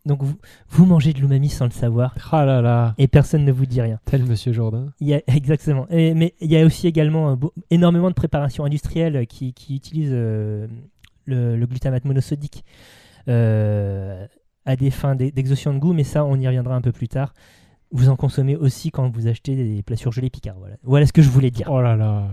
[0.05, 0.35] Donc vous,
[0.69, 3.81] vous mangez de l'umami sans le savoir Ah là là, et personne ne vous dit
[3.81, 4.01] rien.
[4.05, 4.93] tel Monsieur Jourdain.
[5.01, 5.87] Il y a, exactement.
[5.91, 9.77] Et- mais il y a aussi également un beau- énormément de préparations industrielles qui, qui
[9.77, 10.67] utilisent euh,
[11.25, 12.65] le, le glutamate monosodique
[13.29, 14.27] euh,
[14.67, 17.09] à des fins d'e- d'exhaustion de goût, mais ça, on y reviendra un peu plus
[17.09, 17.33] tard.
[17.93, 20.57] Vous en consommez aussi quand vous achetez des plats surgelés Picard.
[20.59, 21.69] Voilà, voilà ce que je voulais dire.
[21.71, 22.29] Oh là là.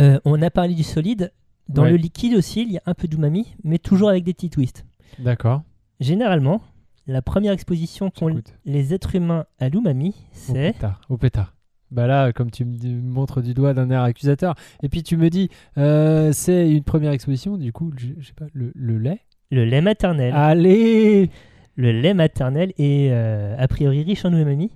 [0.00, 1.32] Euh, on a parlé du solide.
[1.68, 1.90] Dans Ouais.
[1.90, 4.86] le liquide aussi, il y a un peu d'umami, mais toujours avec des petits twists.
[5.18, 5.62] D'accord.
[6.00, 6.60] Généralement,
[7.06, 11.00] la première exposition qu'ont les êtres humains à l'umami, Au c'est pétard.
[11.08, 11.54] Au pétard.
[11.90, 15.30] Bah là, comme tu me montres du doigt d'un air accusateur, et puis tu me
[15.30, 19.20] dis, euh, c'est une première exposition, du coup, je, sais pas, le, le lait?
[19.50, 20.34] le lait maternel.
[20.36, 21.30] Allez
[21.76, 24.70] le lait maternel est euh, a priori riche en umami.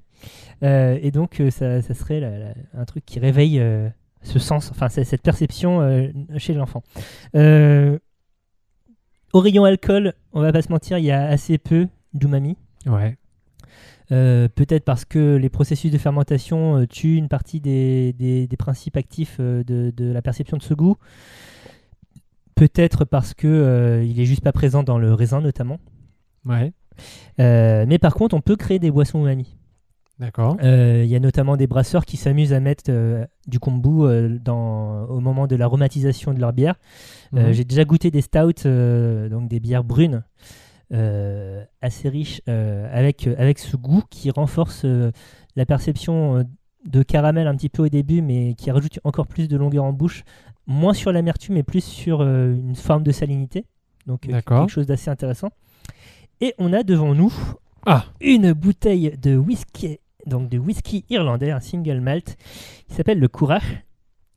[0.63, 3.61] Euh, et donc, ça, ça serait la- la- un truc qui réveille
[4.23, 6.83] ce sens, enfin, cette perception chez l'enfant.
[7.35, 7.99] Euh,
[9.33, 12.57] au rayon alcool, on va pas se mentir, il y a assez peu d'umami.
[12.87, 13.17] Ouais.
[14.11, 18.57] Euh, Peut-être parce que les processus de fermentation euh, tuent une partie des, des- des
[18.57, 20.97] principes actifs euh, de, de la perception de ce goût.
[22.55, 25.79] Peut-être parce que il est juste pas présent dans le raisin notamment.
[26.45, 26.73] Ouais.
[27.39, 29.57] Mais par contre, on peut créer des boissons umami.
[30.23, 30.57] D'accord.
[30.63, 34.39] Euh, Il y a notamment des brasseurs qui s'amusent à mettre euh, du kombu euh,
[34.41, 36.77] dans, au moment de l'aromatisation de leur bière.
[37.33, 37.51] Mhm.
[37.51, 40.23] J'ai déjà goûté des stouts, donc des bières brunes,
[41.81, 44.87] assez riches, avec, avec ce goût qui renforce
[45.57, 46.47] la perception
[46.87, 49.93] de caramel un petit peu au début, mais qui rajoute encore plus de longueur en
[49.93, 50.23] bouche,
[50.67, 53.65] moins sur l'amertume, mais plus sur une forme de salinité.
[54.07, 55.49] Donc quelque chose d'assez intéressant.
[56.41, 57.33] Et on a devant nous
[57.87, 58.05] Ah.
[58.21, 62.37] une bouteille de whisky, donc de whisky irlandais, un single malt,
[62.89, 63.85] qui s'appelle le Courach.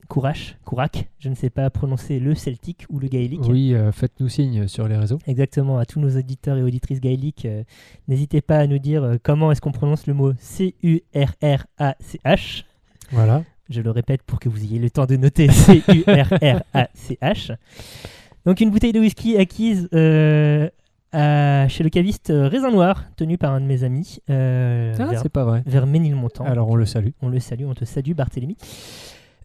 [0.07, 3.41] Courach, Courac, je ne sais pas prononcer le celtique ou le gaélique.
[3.47, 5.17] Oui, euh, faites-nous signe sur les réseaux.
[5.25, 7.63] Exactement, à tous nos auditeurs et auditrices gaéliques, euh,
[8.07, 10.95] n'hésitez pas à nous dire euh, comment est-ce qu'on prononce le mot C-U-R-R-A-C-H.
[13.11, 13.43] Voilà.
[13.69, 17.55] Je le répète pour que vous ayez le temps de noter C-U-R-R-A-C-H.
[18.45, 19.89] Donc une bouteille de whisky acquise
[21.15, 25.05] euh, chez le caviste euh, Raisin Noir, tenu par un de mes amis, euh, Ah,
[25.05, 25.63] vers, c'est pas vrai.
[25.65, 26.43] vers Ménilmontant.
[26.45, 27.09] Alors on le salue.
[27.21, 28.57] On le salue, on te salue Barthélemy.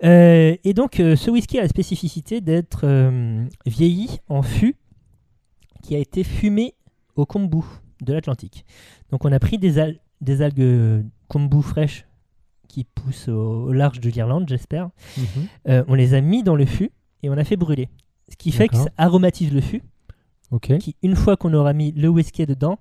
[0.02, 2.87] Euh, et donc ce whisky a la spécificité d'être
[3.66, 4.76] vieilli en fût
[5.83, 6.74] qui a été fumé
[7.16, 7.62] au kombu
[8.02, 8.64] de l'Atlantique.
[9.11, 12.06] Donc on a pris des, al- des algues kombu fraîches
[12.68, 14.90] qui poussent au, au large de l'Irlande, j'espère.
[15.18, 15.85] Mhm.
[15.88, 16.90] On les a mis dans le fût
[17.22, 17.88] et on a fait brûler.
[18.30, 19.83] Ce qui fait que ça aromatise le fût,
[20.78, 22.78] Qui une fois qu'on aura mis le whisky dedans,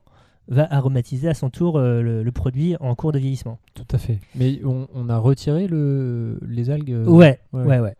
[0.47, 3.59] va aromatiser à son tour euh, le- le produit en cours de vieillissement.
[3.75, 4.19] Tout à fait.
[4.35, 6.91] Mais on, on a retiré le, les algues.
[6.91, 7.63] euh, Ouais, ouais.
[7.65, 7.95] ouais, ouais.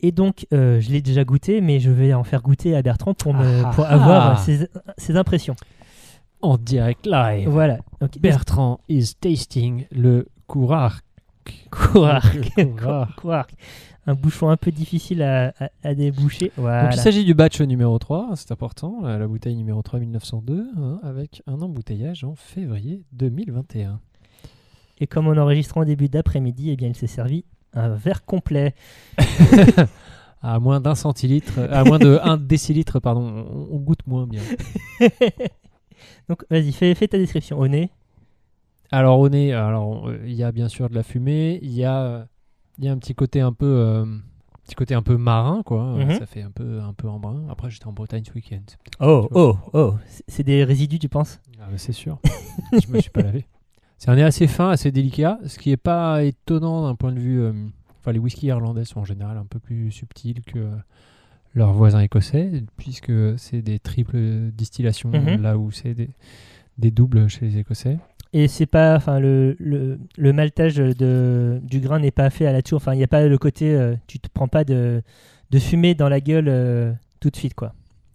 [0.00, 3.12] Et donc, euh, je l'ai déjà goûté, mais je vais en faire goûter à Bertrand
[3.14, 3.88] pour, me, Ah, pour ah.
[3.90, 5.56] avoir euh, ses, ses impressions.
[6.42, 7.48] En direct live.
[7.48, 7.78] Voilà.
[8.20, 10.00] Bertrand is tasting le.
[10.18, 11.00] Le courard.
[11.70, 12.36] Quark.
[14.08, 16.52] Un bouchon un peu difficile à, à- à déboucher.
[16.56, 16.84] Voilà.
[16.84, 20.68] Donc il s'agit du batch numéro 3, c'est important, la, la bouteille numéro 3 1902,
[20.76, 24.00] hein, avec un embouteillage en février 2021.
[25.00, 28.74] Et comme on enregistre en début d'après-midi, eh bien, il s'est servi un verre complet.
[30.42, 34.42] À moins d'un centilitre, à moins de 1 décilitre, pardon, on, on goûte moins bien.
[36.28, 37.58] Donc, vas-y, fais, fais ta description.
[37.58, 37.90] Au nez.
[38.92, 41.84] Alors au nez, alors euh, il y a bien sûr de la fumée, il y
[41.84, 42.24] a, euh,
[42.78, 44.04] il y a un petit côté un peu, euh,
[44.64, 45.82] petit côté un peu marin quoi.
[45.96, 46.18] euh, Mhm.
[46.18, 47.44] Ça fait un peu, un peu en brun.
[47.50, 48.62] Après j'étais en Bretagne ce week-end.
[49.00, 49.94] Oh, oh, oh.
[50.28, 51.40] C'est- des résidus, tu penses?
[51.60, 52.18] Ah, c'est sûr.
[52.72, 53.46] Je me suis pas lavé.
[53.98, 57.18] C'est un nez assez fin, assez délicat, ce qui est pas étonnant d'un point de
[57.20, 57.40] vue.
[57.40, 57.52] euh,
[58.00, 60.76] Enfin, les whiskies irlandais sont en général un peu plus subtils que euh,
[61.54, 65.42] leurs voisins écossais, puisque c'est des triples distillations, Mhm.
[65.42, 66.10] là où c'est des,
[66.78, 67.98] des doubles chez les Écossais.
[68.38, 72.52] Et c'est pas, enfin, le, le, le maltage de, du grain n'est pas fait à
[72.52, 72.76] la tour.
[72.76, 75.02] Enfin, il n'y a pas le côté, euh, tu te prends pas de,
[75.50, 77.72] de fumée dans la gueule euh, tout de suite, quoi.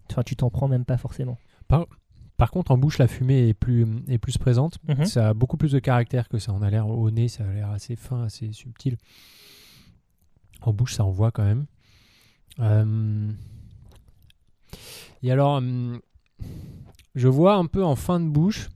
[0.08, 1.38] Enfin, tu t'en prends même pas forcément.
[2.36, 4.78] Par contre, en bouche, la fumée est plus, est plus présente.
[4.86, 5.06] Mhm.
[5.06, 7.26] Ça a beaucoup plus de caractère que ça en a l'air au nez.
[7.26, 8.98] Ça a l'air assez fin, assez subtil.
[10.60, 11.66] En bouche, ça envoie quand même.
[12.60, 13.32] Euh,
[15.24, 16.00] Et alors, hum,
[17.16, 18.68] je vois un peu en fin de bouche.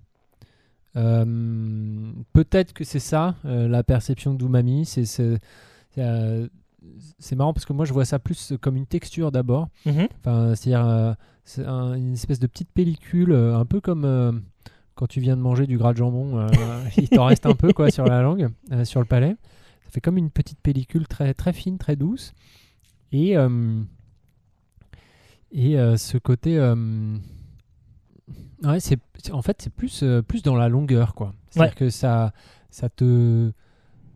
[0.96, 4.84] Euh, Peut-être que c'est ça, euh, la perception d'umami.
[4.86, 5.04] C'est
[5.98, 6.48] euh,
[7.18, 9.68] c'est marrant parce que moi, je vois ça plus comme une texture d'abord.
[9.86, 10.08] Mhm.
[10.20, 14.42] Enfin, c'est-à-dire c'est un- une espèce de petite pellicule, un peu comme
[14.94, 16.46] quand tu viens de manger du gras de jambon,
[16.96, 18.48] il t'en reste un peu quoi sur la langue,
[18.84, 19.36] sur le palais.
[19.84, 22.32] Ça fait comme une petite pellicule très très fine, très douce.
[23.12, 23.34] Et
[25.52, 26.56] et ce côté,
[28.62, 28.98] ouais, c'est
[29.32, 31.34] en fait c'est plus euh, plus dans la longueur quoi.
[31.50, 32.32] C'est-à-dire que ça
[32.70, 33.52] ça te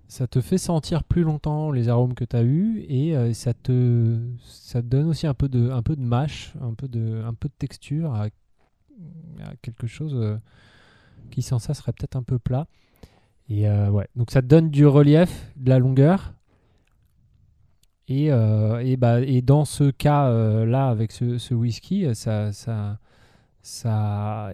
[0.09, 3.55] ça te fait sentir plus longtemps les arômes que tu as eus et euh, ça
[3.55, 7.22] te ça te donne aussi un peu de un peu de mâche, un peu de
[7.24, 10.37] un peu de texture à, à quelque chose euh,
[11.31, 12.66] qui sans ça serait peut-être un peu plat.
[13.48, 16.35] Et ouais, donc ça te donne du relief, de la longueur.
[18.07, 23.00] Et, et, bah, et dans ce cas-là, avec ce, ce whisky, ça, ça,
[23.62, 24.53] ça,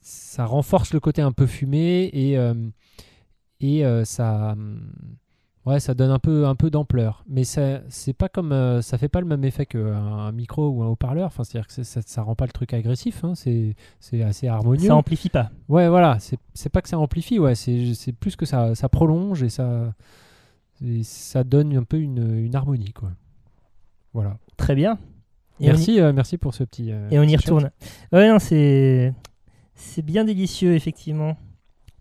[0.00, 2.54] ça renforce le côté un peu fumé et, euh,
[3.60, 4.56] et euh, ça,
[5.64, 7.24] ouais, ça donne un peu, un peu d'ampleur.
[7.28, 10.82] Mais ça, c'est pas comme, euh, ça fait pas le même effet qu'un micro ou
[10.82, 11.26] un haut-parleur.
[11.26, 13.24] Enfin, c'est-à-dire que ça, ça rend pas le truc agressif.
[13.24, 13.34] hein.
[13.34, 14.88] C'est, c'est assez harmonieux.
[14.88, 15.50] Ça amplifie pas.
[15.68, 18.88] Ouais, voilà, c'est c'est pas que ça amplifie, ouais, c'est c'est plus que ça, ça
[18.88, 19.94] prolonge et ça,
[20.84, 23.10] et ça donne un peu une, une harmonie, quoi.
[24.12, 24.38] Voilà.
[24.56, 24.98] Très bien.
[25.60, 26.90] Et on y- Merci, euh, merci pour ce petit.
[26.92, 27.70] euh, Et on y retourne.
[28.12, 29.12] Ouais, non, c'est
[29.74, 31.36] c'est bien délicieux effectivement.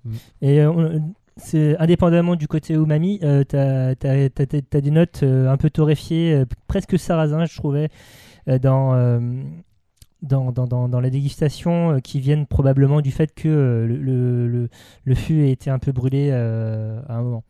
[0.06, 0.12] Mm.
[0.42, 5.58] Et euh, on- c'est indépendamment du côté umami, euh, t'as t'as- t'as des notes un
[5.58, 7.90] peu torréfiées, presque sarrasin, je trouvais,
[8.48, 8.94] dans,
[10.22, 13.96] dans, dans, dans, dans la dégustation, euh, qui viennent probablement du fait que euh, le,
[13.98, 14.70] le, le,
[15.06, 17.44] le fût a été un peu brûlé euh, à un moment.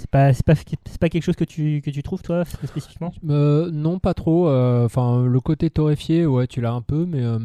[0.00, 3.12] C'est pas, c'est pas, c'est pas quelque chose que tu, que tu trouves, toi, spécifiquement?
[3.28, 4.48] Euh, non, pas trop.
[4.48, 7.38] euh, Enfin, le côté torréfié, ouais, tu l'as un peu, mais euh,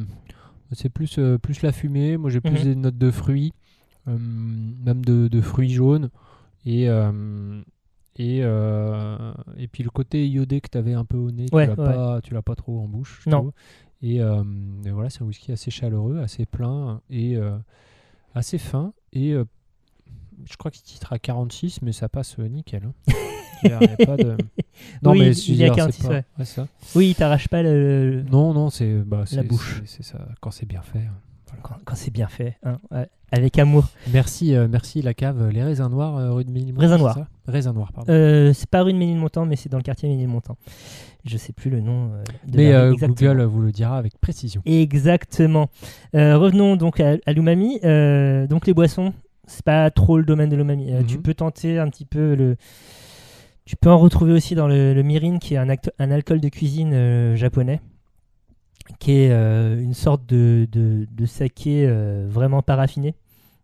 [0.71, 2.15] c'est plus, plus la fumée.
[2.15, 2.63] Moi, j'ai plus Mhm.
[2.63, 3.51] des notes de fruits,
[4.07, 6.09] même de, de fruits jaunes.
[6.65, 6.85] Et,
[8.17, 11.75] et, et puis le côté iodé que tu avais un peu au nez, Ouais, tu
[11.75, 11.93] l'as ouais.
[11.95, 13.19] pas, tu l'as pas trop en bouche.
[13.25, 13.51] je Non.
[14.01, 17.37] Et, et voilà, c'est un whisky assez chaleureux, assez plein et
[18.33, 18.93] assez fin.
[19.11, 19.35] Et
[20.49, 22.83] je crois qu'il titre à 46, mais ça passe euh, nickel.
[22.85, 22.93] hein.
[23.63, 24.35] Il y a- il y a pas de...
[25.03, 26.23] Oui, il- je il veux est à dire, 46, c'est pas- ouais.
[26.39, 26.67] ouais, ça.
[26.93, 29.81] Oui, il t'arrache pas le, Non, non, c'est bah, c'est- bouche.
[29.85, 30.99] c'est- ça, quand c'est bien fait.
[30.99, 31.55] hein.
[31.63, 33.85] quand, quand c'est bien fait, hein, ouais, avec amour.
[34.11, 36.81] Merci, euh, merci la cave, les raisins noirs, euh, rue de Ménilmontant.
[36.85, 37.19] Raisins noirs.
[37.47, 38.11] Raisins noirs, pardon.
[38.11, 40.57] Euh, c'est pas rue de Ménilmontant, mais c'est dans le quartier Ménilmontant.
[41.23, 42.09] Je sais plus le nom.
[42.45, 42.91] de mais la.
[42.91, 44.61] Google vous le dira avec précision.
[44.65, 45.69] Exactement.
[46.13, 47.79] Revenons donc à, à l'umami.
[48.49, 49.13] Donc les boissons,
[49.47, 50.91] c'est pas trop le domaine de l'umami.
[50.91, 51.05] Euh, Mhm.
[51.07, 52.57] Tu peux tenter un petit peu le.
[53.65, 56.39] Tu peux en retrouver aussi dans le, le mirin, qui est un, acte- un alcool
[56.39, 57.81] de cuisine euh, japonais,
[58.99, 63.15] qui est euh, une sorte de, de, de saké euh, vraiment pas raffiné.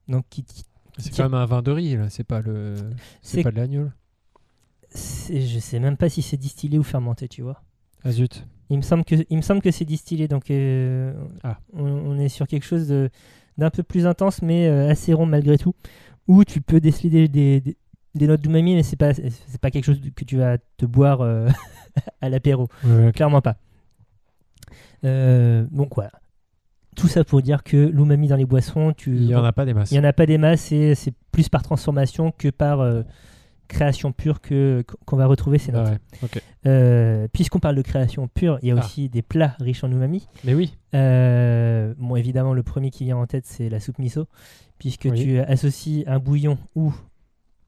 [0.08, 0.63] Donc qui, qui-
[0.98, 2.10] C'est quand même un vin de riz, là.
[2.10, 2.76] C'est pas le,
[3.22, 3.89] c'est pas de l'agneau.
[4.94, 7.62] je sais même pas si c'est distillé ou fermenté, tu vois.
[8.04, 8.46] Ah zut.
[8.70, 10.46] Il me semble que, il me semble que c'est distillé, donc
[11.44, 11.60] Ah.
[11.74, 13.10] on, on est sur quelque chose de-
[13.58, 15.74] d'un peu plus intense, mais euh, assez rond malgré tout,
[16.28, 17.78] où tu peux déceler des, des- des-
[18.16, 21.22] des notes d'umami, mais c'est pas, c'est pas quelque chose que tu vas te boire
[21.22, 21.48] euh,
[22.22, 22.68] à l'apéro.
[22.86, 23.12] Ouais.
[23.14, 23.56] Clairement pas.
[25.06, 26.12] Euh, donc voilà.
[26.96, 29.66] Tout ça pour dire que l'umami dans les boissons, tu, Il y en a pas
[29.66, 29.92] des masses.
[29.92, 32.82] il y en a pas des masses, et c'est plus par transformation que par
[33.72, 35.90] création pure que qu'on va retrouver ces Ah notes.
[35.90, 36.42] ouais, ok.
[36.68, 38.80] Euh, Puisqu'on parle de création pure, il y a Ah.
[38.84, 40.28] aussi des plats riches en umami.
[40.44, 40.78] Mais oui.
[40.94, 44.28] Euh, bon, évidemment, le premier qui vient en tête, c'est la soupe miso,
[44.78, 45.24] puisque Oui.
[45.24, 46.94] tu associes un bouillon où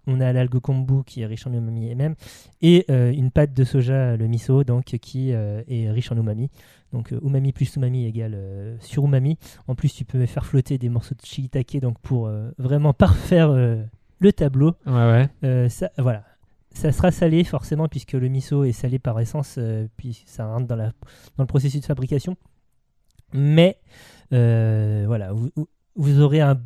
[0.06, 2.16] on a l'algue kombu qui est riche en umami et même,
[2.62, 6.50] et euh, une pâte de soja, le miso, donc qui est riche en umami.
[6.92, 8.38] Donc umami plus umami égale
[8.82, 9.38] sur umami.
[9.68, 13.50] En plus, tu peux faire flotter des morceaux de shiitake, donc pour vraiment parfaire
[14.20, 14.76] le tableau.
[14.86, 15.30] Ouais, ouais.
[15.44, 16.24] Euh, ça, voilà.
[16.72, 20.66] Ça sera salé forcément puisque le miso est salé par essence, euh, puis ça rentre
[20.68, 20.88] dans, la,
[21.38, 22.36] dans le processus de fabrication.
[23.34, 23.78] Mais
[24.32, 25.34] euh, voilà,
[25.96, 26.60] vous, aurez un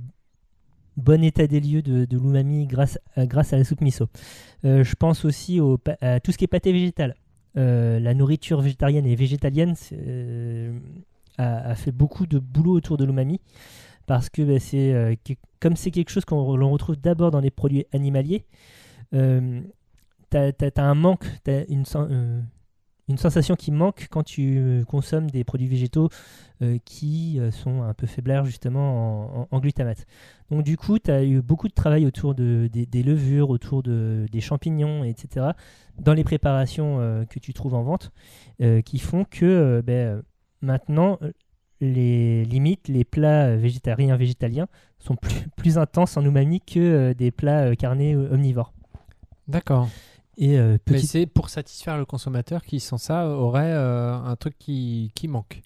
[0.95, 4.07] bon état des lieux de, de l'umami grâce, à- grâce à la soupe miso.
[4.63, 7.15] Je pense aussi au, à tout ce qui est pâté végétal.
[7.55, 9.75] La nourriture végétarienne et végétalienne
[11.37, 13.39] a, a fait beaucoup de boulot autour de l'umami
[14.07, 15.13] parce que bah, c'est euh,
[15.59, 18.45] comme c'est quelque chose qu'on l'on retrouve d'abord dans les produits animaliers,
[19.13, 19.61] euh,
[20.29, 22.41] t'as as, un manque, une, euh,
[23.09, 26.09] une sensation qui manque quand tu consommes des produits végétaux
[26.85, 30.05] qui sont un peu faiblards justement en, glutamate.
[30.49, 34.25] Donc du coup, tu as eu beaucoup de travail autour de, des, levures, autour de,
[34.31, 35.51] des champignons, etc.,
[35.99, 38.11] dans les préparations que tu trouves en vente,
[38.83, 40.21] qui font que ben,
[40.61, 41.19] maintenant,
[41.81, 44.67] les limites, les plats euh, végétariens, végétaliens,
[44.99, 48.73] sont plus, plus intenses en umami que euh, des plats euh, carnés omnivores.
[49.47, 49.87] D'accord.
[50.37, 55.11] Et euh, Mais c'est pour satisfaire le consommateur qui, sans ça, aurait un truc qui,
[55.15, 55.61] qui manque.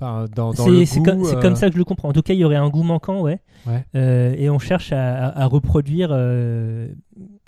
[0.00, 2.08] Enfin, dans, dans C'est comme, c'est euh, comme ça que je le comprends.
[2.08, 3.40] En tout cas, il y aurait un goût manquant, ouais.
[3.66, 3.84] Ouais.
[3.96, 6.88] Euh, et on cherche à, à- à reproduire euh,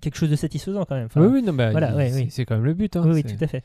[0.01, 1.07] quelque chose de satisfaisant quand même.
[1.07, 2.27] Enfin, Oui, oui, bah, voilà, il- ouais, c'est oui.
[2.31, 2.95] c'est quand même le but.
[2.97, 3.63] hein, oui, oui, tout à fait.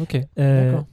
[0.00, 0.18] Ok.
[0.36, 0.86] D'accord.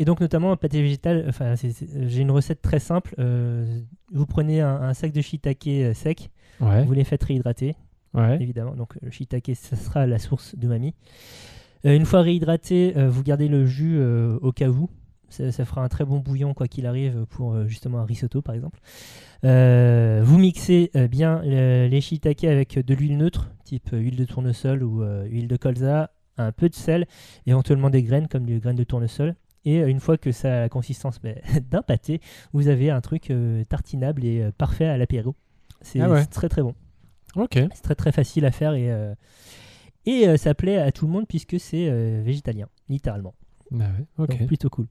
[0.00, 1.26] Et donc notamment un pâté végétal.
[1.28, 3.14] Enfin, j'ai une recette très simple.
[3.18, 3.80] Euh,
[4.12, 6.84] vous prenez un, un sac de shiitake euh, sec, Ouais.
[6.84, 7.76] vous les faites réhydrater,
[8.14, 8.38] Ouais.
[8.40, 8.74] évidemment.
[8.74, 10.94] Donc le shiitake, ça sera la source d'umami.
[11.84, 14.02] Euh, une fois réhydraté, euh, vous gardez le jus
[14.42, 14.88] au cas où.
[15.28, 18.54] Ça, ça fera un très bon bouillon quoi qu'il arrive pour justement un risotto par
[18.54, 18.80] exemple.
[19.44, 25.02] Vous mixez bien le- les shiitake avec de l'huile neutre, type huile de tournesol ou
[25.26, 27.06] huile de colza, un peu de sel,
[27.46, 29.34] éventuellement des graines comme des graines de tournesol.
[29.64, 31.36] Et euh, une fois que ça a la consistance ben,
[31.70, 32.20] d'un pâté,
[32.52, 35.34] vous avez un truc euh, tartinable et euh, parfait à l'apéro.
[35.82, 36.24] C'est Ah ouais.
[36.26, 36.74] très très bon.
[37.36, 37.54] Ok.
[37.54, 39.14] C'est très très facile à faire et, euh,
[40.06, 41.88] et ça plaît à tout le monde puisque c'est
[42.22, 43.34] végétalien, littéralement.
[43.70, 43.86] Ouais.
[44.18, 44.86] Donc plutôt cool.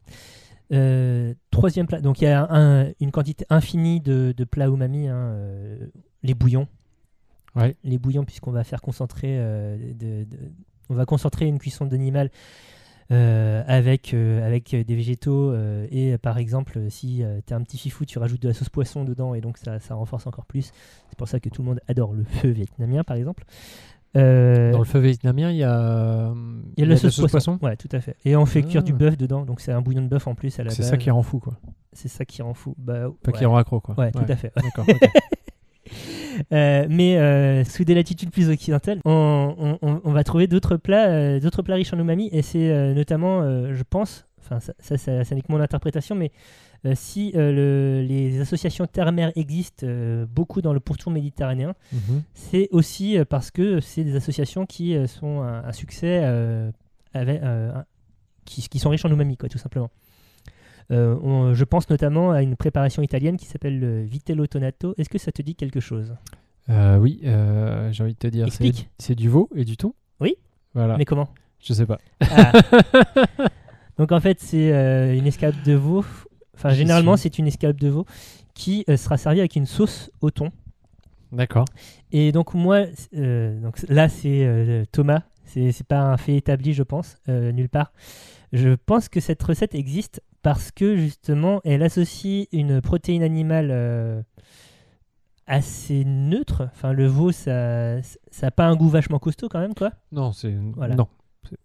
[1.51, 5.35] Troisième plat, donc il y a un- une quantité infinie de, de plats umami, hein,
[6.23, 6.67] les bouillons.
[7.55, 7.75] Ouais.
[7.83, 10.37] Les bouillons puisqu'on va faire concentrer, de- de-
[10.89, 12.29] on va concentrer une cuisson d'animal
[13.11, 17.77] euh, avec, euh, avec des végétaux euh, et par exemple si tu es un petit
[17.79, 20.71] fifou tu rajoutes de la sauce poisson dedans et donc ça, ça renforce encore plus.
[21.09, 23.45] C'est pour ça que tout le monde adore le feu vietnamien par exemple.
[24.15, 26.33] Dans le feu vietnamien, il y a,
[26.77, 27.59] il y a de la sauce, poisson.
[27.61, 28.15] Ouais, tout à fait.
[28.25, 28.85] Et on fait cuire Ah.
[28.85, 30.97] du bœuf dedans, donc c'est un bouillon de bœuf en plus à la C'est ça
[30.97, 31.53] qui rend fou, quoi.
[31.93, 32.73] C'est ça qui rend fou.
[32.79, 33.37] Bah, Pas ouais.
[33.37, 33.93] qui rend accro, quoi.
[33.99, 34.51] Ouais, tout à fait.
[34.55, 34.85] D'accord.
[34.89, 34.99] ok.
[36.53, 40.77] Euh, mais euh, sous des latitudes plus occidentales, on, on- on- on va trouver d'autres
[40.77, 44.97] plats, euh, d'autres plats riches en umami, et c'est notamment, je pense, enfin ça, ça,
[44.97, 46.31] ça- ça n'est que mon interprétation, mais
[46.95, 49.85] si le- les associations terre-mer existent
[50.33, 52.21] beaucoup dans le pourtour méditerranéen, Mhm.
[52.33, 56.23] c'est aussi parce que c'est des associations qui sont un, un succès,
[57.13, 57.83] avec, un-
[58.45, 59.89] qui, qui sont riches en umami, quoi, tout simplement.
[60.91, 64.93] Euh, on- je pense notamment à une préparation italienne qui s'appelle le vitello tonato.
[64.97, 66.15] Est-ce que ça te dit quelque chose?
[66.69, 68.89] Euh, oui, euh, j'ai envie de te dire, c'est Explique.
[68.97, 69.93] c'est du veau et du thon?
[70.19, 70.35] Oui.
[70.73, 70.97] Voilà.
[70.97, 71.29] Mais comment?
[71.61, 71.97] Je sais pas.
[72.21, 72.51] Ah.
[73.97, 76.05] Donc en fait, c'est euh, une escalope de veau.
[76.55, 78.05] Enfin, généralement, c'est une escalope de veau
[78.53, 80.51] qui euh, sera servie avec une sauce au thon.
[81.31, 81.65] D'accord.
[82.11, 85.21] Et donc moi, euh, donc là, c'est Thomas.
[85.45, 87.91] C'est pas un fait établi, je pense, nulle part.
[88.53, 94.21] Je pense que cette recette existe parce que justement, elle associe une protéine animale euh,
[95.47, 96.69] assez neutre.
[96.73, 99.91] Enfin, le veau, ça, ça a pas un goût vachement costaud quand même, quoi.
[100.11, 100.95] Non, c'est Voilà.
[100.95, 101.07] non.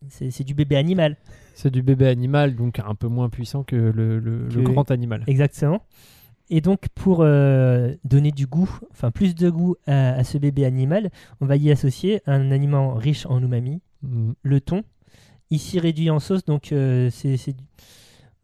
[0.08, 1.16] C'est du bébé animal.
[1.54, 4.90] C'est du bébé animal, donc un peu moins puissant que le, le- le Que- grand
[4.90, 5.24] animal.
[5.26, 5.82] Exactement.
[6.50, 10.64] Et donc, pour euh, donner du goût, enfin plus de goût à, à ce bébé
[10.64, 14.34] animal, on va y associer un aliment riche en umami, Mhm.
[14.42, 14.82] le thon,
[15.50, 16.44] ici réduit en sauce.
[16.44, 17.36] Donc, euh, c'est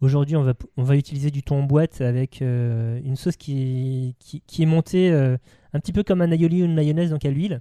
[0.00, 4.16] aujourd'hui, on va, on va utiliser du thon en boîte avec euh, une sauce qui,
[4.18, 5.36] qui, qui est montée euh,
[5.72, 7.60] un petit peu comme un aioli ou une mayonnaise, donc à l'huile.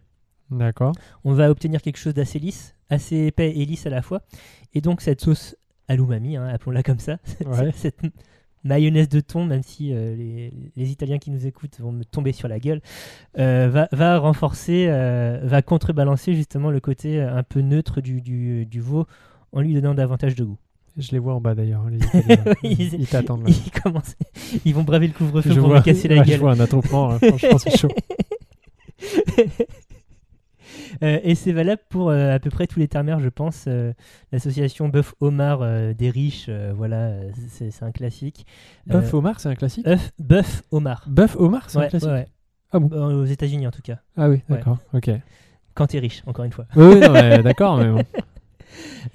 [0.51, 0.93] D'accord.
[1.23, 4.21] On va obtenir quelque chose d'assez lisse, assez épais et lisse à la fois.
[4.73, 5.55] Et donc cette sauce
[5.87, 7.71] à l'umami, hein, appelons-la comme ça, Ouais.
[7.75, 8.01] cette
[8.63, 12.31] mayonnaise de thon, même si euh, les, les Italiens qui nous écoutent vont me tomber
[12.31, 12.81] sur la gueule,
[13.35, 14.87] va, va renforcer,
[15.43, 19.05] va contrebalancer justement le côté un peu neutre du, du, du veau
[19.51, 20.57] en lui donnant davantage de goût.
[20.99, 21.83] Je les vois en bas d'ailleurs.
[21.89, 21.97] les.
[22.63, 23.49] Oui, ils t'attendent là.
[23.49, 24.15] Ils, commencent-
[24.65, 26.39] ils vont braver le couvre-feu pour vois, me casser la ouais, je gueule.
[26.41, 27.87] vois un attroupement, hein, franchement, c'est chaud.
[31.03, 33.65] Euh, et c'est valable pour euh, à peu près tous les termères, je pense.
[33.67, 33.93] Euh,
[34.31, 37.13] L'association Bœuf Homard euh, des riches, voilà,
[37.47, 38.45] c'est un classique.
[38.85, 39.87] Bœuf homard, c'est un classique?
[39.87, 41.05] Œuf- Bœuf Homard.
[41.07, 42.09] Bœuf homard, c'est Ouais, un classique?
[42.09, 42.27] ouais, ouais.
[42.71, 42.89] Ah bon?
[42.91, 43.99] Aux États-Unis en tout cas.
[44.17, 44.57] Ah oui, Ouais.
[44.57, 45.09] d'accord, ok.
[45.73, 46.65] Quand t'es riche, encore une fois.
[46.75, 48.03] Oui, d'accord, mais bon.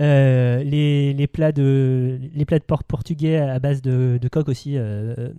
[0.00, 4.48] Euh, les, les plats de les plats de porc portugais à base de, de coq
[4.48, 5.32] aussi euh, euh,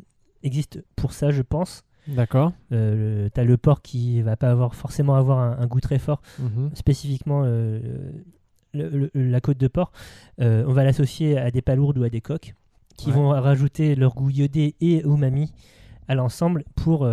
[0.43, 1.83] existent pour ça, je pense.
[2.07, 2.51] D'accord.
[2.71, 5.97] Euh, le- T'as le porc qui va pas avoir forcément avoir un, un goût très
[5.99, 6.69] fort, Mhm.
[6.75, 7.81] spécifiquement le-
[8.73, 9.91] le- la côte de porc.
[10.39, 12.53] On va l'associer à des palourdes ou à des coques
[12.97, 13.13] qui Ouais.
[13.15, 15.51] vont rajouter leur goût iodé et umami
[16.07, 17.07] à l'ensemble pour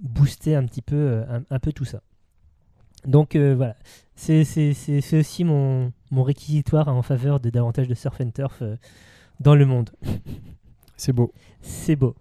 [0.00, 2.00] booster un petit peu un, un peu tout ça.
[3.08, 3.74] Donc euh, voilà,
[4.14, 4.42] c'est
[5.14, 8.76] aussi mon, mon réquisitoire en faveur de davantage de surf and turf euh,
[9.40, 9.90] dans le monde.
[10.96, 11.32] C'est beau.
[11.62, 12.14] C'est beau.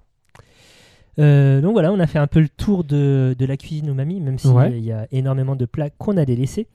[1.20, 4.22] Euh, donc voilà, on a fait un peu le tour de, de la cuisine umami,
[4.22, 4.80] même s'il Ouais.
[4.80, 6.68] y a énormément de plats qu'on a délaissés.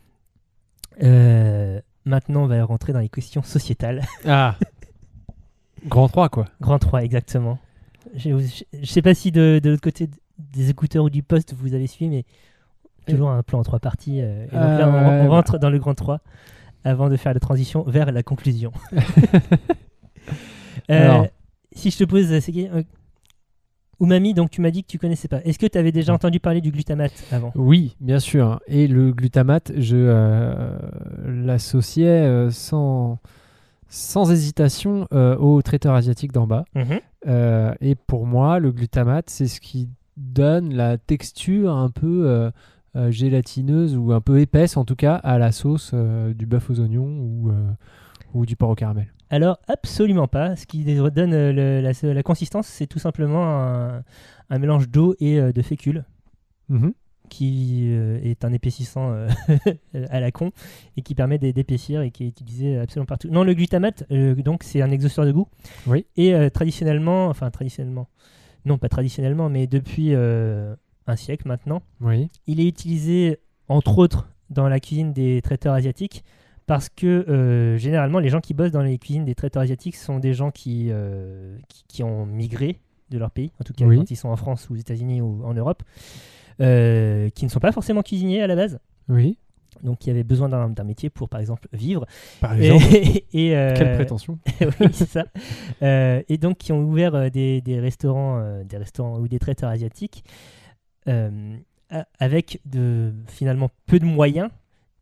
[2.04, 4.02] Maintenant, on va rentrer dans les questions sociétales.
[4.26, 4.56] Ah
[5.86, 6.46] Grand 3, quoi.
[6.60, 7.58] Grand 3, exactement.
[8.14, 10.08] Je ne sais pas si de, de l'autre côté
[10.38, 12.24] des écouteurs ou du poste vous avez suivi, mais
[13.06, 14.20] toujours un plan en trois parties.
[14.22, 15.30] euh, et donc Ah là, on, ouais, on bah.
[15.30, 16.20] rentre dans le Grand 3
[16.84, 18.72] avant de faire la transition vers la conclusion.
[20.90, 21.26] Euh, Alors.
[21.72, 22.82] si je te pose, euh,
[24.00, 25.40] Umami, donc tu m'as dit que tu connaissais pas.
[25.44, 27.52] Est-ce que tu avais déjà entendu parler du glutamate avant?
[27.54, 28.60] Oui, bien sûr.
[28.66, 30.76] Et le glutamate, je euh,
[31.26, 33.18] l'associais euh, sans,
[33.88, 36.64] sans hésitation euh, au traiteur asiatique d'en bas.
[36.74, 37.00] Mhm.
[37.80, 42.50] Et pour moi, le glutamate, c'est ce qui donne la texture un peu
[42.96, 46.68] euh, gélatineuse ou un peu épaisse, en tout cas, à la sauce euh, du bœuf
[46.70, 47.70] aux oignons ou, euh,
[48.34, 49.12] ou du porc au caramel.
[49.30, 50.56] Alors, absolument pas.
[50.56, 54.02] Ce qui donne le- la, la consistance, c'est tout simplement un,
[54.50, 56.04] un mélange d'eau et de fécule.
[56.68, 56.92] Mhm.
[57.28, 59.14] qui est un épaississant
[60.10, 60.50] à la con
[60.98, 63.28] et qui permet d'é- d'épaissir et qui est utilisé absolument partout.
[63.30, 65.48] Non, le glutamate, donc c'est un exhausteur de goût.
[65.86, 66.04] Oui.
[66.16, 68.08] Et traditionnellement, enfin traditionnellement,
[68.66, 70.12] non pas traditionnellement, mais depuis
[71.06, 72.28] un siècle maintenant, Oui.
[72.46, 73.38] il est utilisé
[73.68, 76.24] entre autres dans la cuisine des traiteurs asiatiques
[76.66, 80.18] parce que euh, généralement les gens qui bossent dans les cuisines des traiteurs asiatiques sont
[80.18, 82.78] des gens qui, euh, qui, qui ont migré
[83.10, 83.96] de leur pays, en tout cas Oui.
[83.98, 85.82] quand ils sont en France ou aux États-Unis ou en Europe,
[86.60, 88.78] euh, qui ne sont pas forcément cuisiniers à la base,
[89.08, 89.36] Oui.
[89.82, 92.06] donc qui avaient besoin d'un métier pour par exemple vivre.
[92.40, 92.84] Par Et- exemple.
[93.32, 94.38] et, euh, Quelle prétention.
[94.60, 95.24] oui, c'est ça.
[96.28, 100.24] Et donc qui ont ouvert des, des restaurants, des restaurants ou des traiteurs asiatiques
[102.18, 104.50] avec de, finalement peu de moyens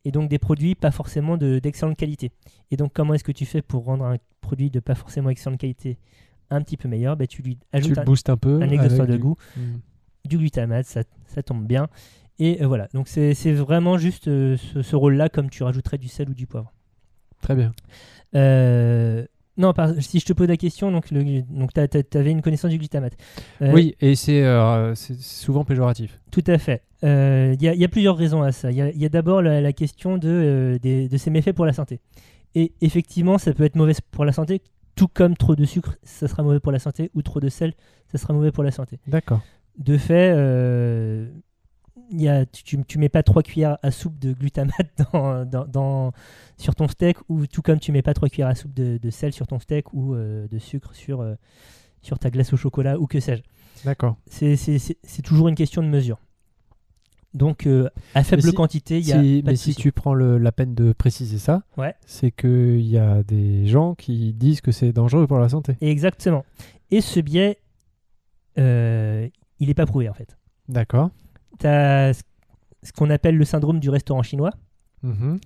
[0.04, 2.32] et donc des produits pas forcément de- d'excellente qualité.
[2.70, 5.58] Et donc comment est-ce que tu fais pour rendre un produit de pas forcément excellente
[5.60, 5.98] qualité
[6.50, 7.16] un petit peu meilleur?
[7.16, 8.60] Ben, Tu lui ajoutes un, boostes un peu.
[8.62, 9.80] un exhausteur avec de du- goût, Mhm.
[10.24, 11.88] du glutamate, ça, ça tombe bien.
[12.38, 15.98] Et euh, voilà, donc c'est c'est vraiment juste euh, ce, ce rôle-là comme tu rajouterais
[15.98, 16.72] du sel ou du poivre.
[17.42, 17.72] Très bien.
[18.34, 19.26] Euh,
[19.60, 22.70] non, par- si je te pose la question, donc, le, donc tu avais une connaissance
[22.70, 23.12] du glutamate.
[23.62, 26.18] Euh, Oui, et c'est euh, c'est souvent péjoratif.
[26.30, 26.82] Tout à fait.
[27.04, 28.70] Euh, Il y, a- il y a plusieurs raisons à ça.
[28.70, 32.00] Il y a, d'abord la, la question de, des- de ses méfaits pour la santé.
[32.54, 34.60] Et effectivement, ça peut être mauvais pour la santé,
[34.96, 37.74] tout comme trop de sucre, ça sera mauvais pour la santé, ou trop de sel,
[38.10, 38.98] ça sera mauvais pour la santé.
[39.06, 39.40] D'accord.
[39.78, 40.32] De fait,
[42.10, 44.72] y a, tu, tu, mets pas trois cuillères à soupe de glutamate
[45.12, 46.12] dans, dans- dans-
[46.56, 49.10] sur ton steak, ou tout comme tu mets pas trois cuillères à soupe de, de
[49.10, 51.34] sel sur ton steak, ou euh, de sucre sur, euh,
[52.02, 53.42] sur ta glace au chocolat, ou que sais-je.
[53.84, 54.16] D'accord.
[54.26, 54.56] C'est-
[55.22, 56.18] toujours une question de mesure.
[57.32, 59.92] Donc, euh, à faible si- quantité, il y a Si- pas mais de si tu
[59.92, 61.94] prends le- la peine de préciser ça, Ouais.
[62.04, 65.76] c'est qu'il y a des gens qui disent que c'est dangereux pour la santé.
[65.80, 66.44] Exactement.
[66.90, 67.58] Et ce biais,
[68.56, 70.36] il n'est pas prouvé en fait.
[70.68, 71.10] D'accord.
[71.58, 72.12] Tu as
[72.82, 74.52] ce qu'on appelle le syndrome du restaurant chinois,
[75.02, 75.38] Mhm.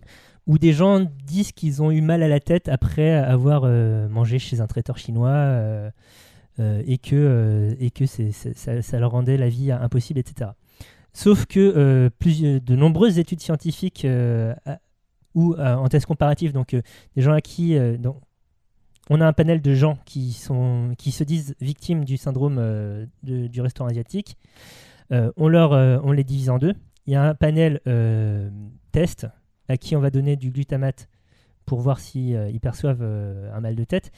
[0.46, 4.38] où des gens disent qu'ils ont eu mal à la tête après avoir euh, mangé
[4.38, 5.90] chez un traiteur chinois euh,
[6.60, 10.50] euh, et que, et que ça, ça leur rendait la vie impossible, etc.
[11.12, 14.06] Sauf que de nombreuses études scientifiques
[15.34, 16.74] ou en test comparatif, donc
[17.16, 18.16] des gens à qui donc,
[19.10, 23.46] on a un panel de gens qui, sont, qui se disent victimes du syndrome de-
[23.48, 24.36] du restaurant asiatique.
[25.12, 26.72] Euh, on, leur, euh, on les divise en deux
[27.06, 28.48] il y a un panel euh,
[28.90, 29.26] test
[29.68, 31.08] à qui on va donner du glutamate
[31.66, 34.10] pour voir si euh, ils perçoivent un mal de tête.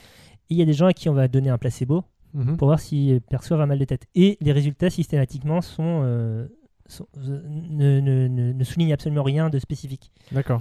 [0.48, 2.56] Et il y a des gens à qui on va donner un placebo Mhm.
[2.58, 4.06] pour voir s'ils perçoivent un mal de tête.
[4.14, 6.46] Et les résultats systématiquement sont,
[6.86, 10.10] sont- ne, ne- ne- ne soulignent absolument rien de spécifique.
[10.32, 10.60] D'accord.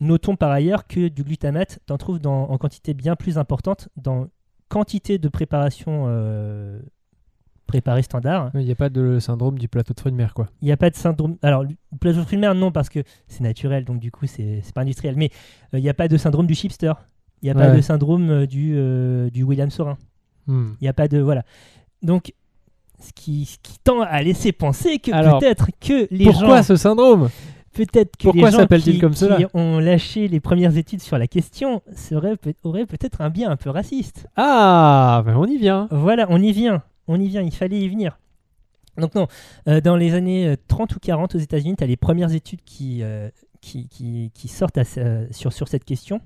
[0.00, 4.28] Notons par ailleurs que du glutamate, t'en trouves dans- en quantité bien plus importante dans
[4.68, 6.80] quantité de préparation euh,
[7.70, 8.50] préparée standard.
[8.54, 10.48] Il n'y a pas de syndrome du plateau de fruits de mer, quoi.
[10.60, 11.36] Il n'y a pas de syndrome.
[11.42, 14.26] Alors, le plateau de fruits de mer, non, parce que c'est naturel, donc du coup,
[14.26, 15.14] c'est pas industriel.
[15.16, 15.30] Mais
[15.74, 16.92] euh, il n'y a pas de syndrome du chipster.
[17.42, 19.96] Il n'y a pas de syndrome euh, du, euh, du William Sorin.
[20.46, 20.72] Hmm.
[20.80, 21.18] Il n'y a pas de.
[21.18, 21.44] Voilà.
[22.02, 22.34] Donc,
[22.98, 26.62] ce qui, ce qui tend à laisser penser que peut-être que les Pourquoi gens.
[26.64, 27.28] ce syndrome?
[27.72, 31.18] Peut-être que pourquoi les gens qui, comme qui cela ont lâché les premières études sur
[31.18, 34.26] la question seraient auraient peut-être un biais un peu raciste.
[34.36, 35.86] Ah, ben on y vient.
[35.92, 36.82] Voilà, on y vient.
[37.12, 38.18] On y vient, il fallait y venir.
[38.96, 39.26] Donc non,
[39.68, 42.62] euh, dans les années euh, 30 ou 40 aux États-Unis, tu as les premières études
[42.64, 43.28] qui, euh,
[43.60, 46.20] qui, qui, qui sortent à sur, sur cette question.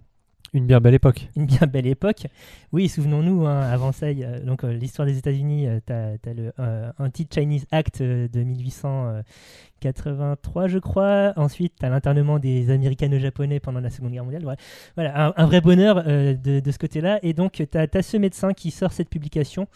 [0.53, 1.29] Une bien belle époque.
[1.37, 2.27] Une bien belle époque.
[2.73, 6.17] Oui, souvenons-nous, hein, avant ça, il y a- donc euh, l'histoire des États-Unis, tu as,
[6.33, 11.33] le euh, Anti-Chinese Act euh, de 1883, je crois.
[11.37, 14.43] Ensuite, tu as l'internement des Américano-Japonais pendant la Seconde Guerre mondiale.
[14.45, 14.59] Voilà,
[14.95, 17.19] Voilà, un, un vrai bonheur euh, de, de ce côté-là.
[17.23, 19.67] Et donc, tu as, ce médecin qui sort cette publication.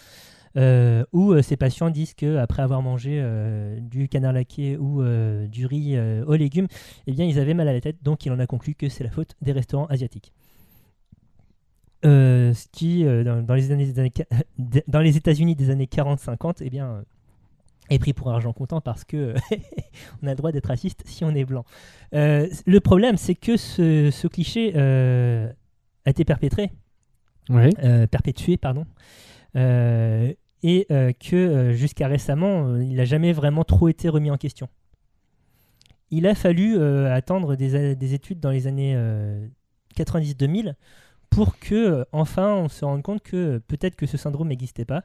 [0.57, 5.03] Euh, où euh, ces patients disent qu'après avoir mangé euh, du canard laqué ou
[5.49, 6.69] du riz aux légumes,
[7.07, 7.97] eh bien, ils avaient mal à la tête.
[8.03, 10.33] Donc, il en a conclu que c'est la faute des restaurants asiatiques.
[12.05, 13.93] Ce qui, dans, dans les années,
[14.89, 17.05] dans États-Unis des années 40-50, eh bien,
[17.91, 19.35] est pris pour argent comptant parce que
[20.23, 21.65] on a le droit d'être raciste si on est blanc.
[22.15, 25.51] Euh, le problème, c'est que ce, ce cliché euh,
[26.05, 26.71] a été perpétré,
[27.49, 27.71] Oui.
[27.83, 28.85] euh, perpétué, pardon,
[30.63, 34.37] et euh, que euh, jusqu'à récemment, euh, il n'a jamais vraiment trop été remis en
[34.37, 34.69] question.
[36.11, 39.47] Il a fallu euh, attendre des, études dans les années euh,
[39.97, 40.75] 90-2000
[41.31, 44.87] pour que euh, enfin on se rende compte que euh, peut-être que ce syndrome n'existait
[44.87, 45.05] pas,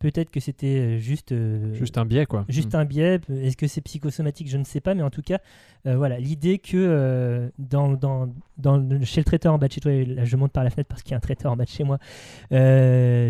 [0.00, 2.44] peut-être que c'était euh, juste euh, Juste un biais, quoi.
[2.48, 2.78] Juste Hmm.
[2.78, 4.48] un biais, est-ce que c'est psychosomatique?
[4.50, 5.38] Je ne sais pas, mais en tout cas,
[5.86, 8.28] euh, voilà, l'idée que euh, dans, dans,
[8.58, 10.70] dans le- chez le traiteur en bas de chez toi, là je monte par la
[10.70, 11.98] fenêtre parce qu'il y a un traiteur en bas de chez moi,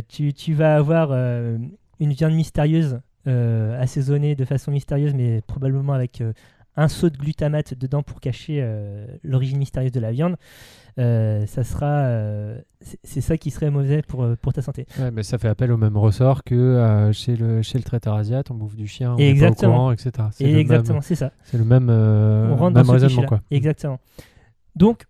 [0.09, 6.23] tu, tu vas avoir une viande mystérieuse, assaisonnée de façon mystérieuse, mais probablement avec
[6.77, 10.37] un saut de glutamate dedans pour cacher euh, l'origine mystérieuse de la viande.
[10.99, 12.61] Euh, ça sera, euh,
[13.05, 14.87] c'est ça qui serait mauvais pour, pour ta santé.
[14.99, 18.51] Ouais, mais ça fait appel au même ressort que chez, le, chez le traiteur asiate,
[18.51, 19.73] on bouffe du chien, on est pas au Exactement.
[19.73, 20.12] courant, etc.
[20.41, 21.33] Et exactement, c'est ça.
[21.45, 23.41] c'est le même, on rentre même dans ce raisonnement, quoi.
[23.51, 23.99] Exactement.
[24.77, 25.05] Donc,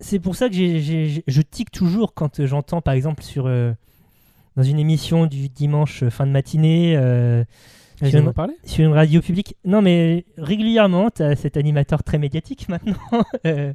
[0.00, 3.44] c'est pour ça que je tique toujours quand j'entends, par exemple, sur
[4.56, 6.96] dans une émission du dimanche fin de matinée,
[8.02, 9.56] ils sur, en parlé sur une radio publique.
[9.64, 12.96] Non, mais régulièrement, tu as cet animateur très médiatique maintenant,
[13.46, 13.72] euh,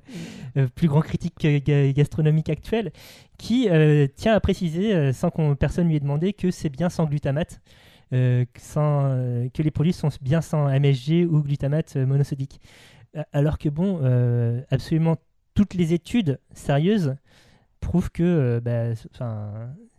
[0.58, 2.92] euh, plus grand critique ga- gastronomique actuel,
[3.38, 7.06] qui euh, tient à préciser, sans qu'on personne lui ait demandé, que c'est bien sans
[7.06, 7.62] glutamate.
[8.12, 12.60] que sans, que les produits sont bien sans MSG ou glutamate monosodique.
[13.34, 14.00] Alors que bon,
[14.70, 15.18] absolument
[15.54, 17.16] toutes les études sérieuses
[17.80, 18.96] prouvent que bah,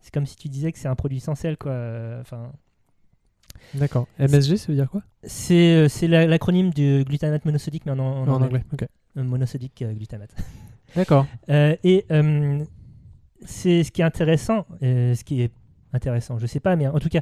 [0.00, 1.56] c'est comme si tu disais que c'est un produit sans sel.
[1.56, 1.72] Quoi.
[1.72, 2.52] euh, 'fin,
[3.74, 4.06] D'accord.
[4.18, 5.02] MSG, ça veut dire quoi?
[5.22, 8.46] C'est euh, l'acronyme du glutamate monosodique, mais en, en- en En anglais.
[8.46, 8.64] anglais.
[8.72, 8.86] Ok.
[9.16, 10.34] Euh, monosodique euh, glutamate.
[10.96, 11.26] D'accord.
[11.48, 12.04] Et
[13.44, 15.52] c'est ce qui est intéressant, ce qui est
[15.92, 17.20] intéressant, je sais pas, mais en tout cas,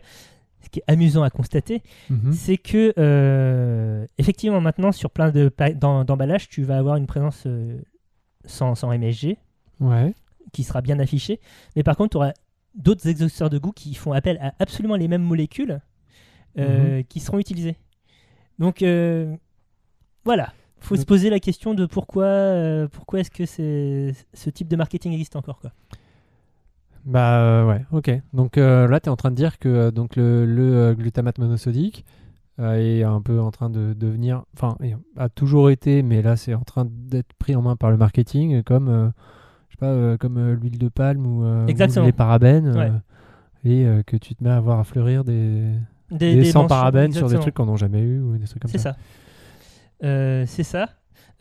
[0.60, 2.32] ce qui est amusant à constater, Mhm.
[2.32, 5.52] c'est que euh, effectivement maintenant sur plein de
[6.04, 7.80] d'emballages, tu vas avoir une présence euh,
[8.44, 9.36] sans, sans MSG
[9.80, 10.12] Ouais.
[10.52, 11.40] qui sera bien affichée,
[11.76, 12.32] mais par contre, tu auras
[12.74, 15.80] d'autres exhausteurs de goût qui font appel à absolument les mêmes molécules
[16.58, 17.76] euh, qui seront utilisées.
[18.58, 19.36] Donc euh,
[20.24, 24.68] voilà, faut se poser la question de pourquoi, euh, pourquoi est-ce que c'est- ce type
[24.68, 25.72] de marketing existe encore quoi.
[27.04, 28.10] Bah euh, ouais, ok.
[28.32, 32.04] Donc là, tu es en train de dire que donc le, le, glutamate monosodique
[32.58, 34.76] est un peu en train de devenir, enfin,
[35.16, 38.64] a toujours été, mais là, c'est en train d'être pris en main par le marketing,
[38.64, 39.12] comme,
[39.68, 42.90] je sais pas, comme l'huile de palme ou, les parabènes, Ouais.
[43.64, 45.72] et que tu te mets à voir à fleurir des,
[46.10, 48.62] Des, des des sans parabènes sur des trucs qu'on n'a jamais eu ou des trucs
[48.62, 48.92] comme C'est ça.
[48.92, 48.98] ça.
[50.04, 50.88] Euh, c'est ça.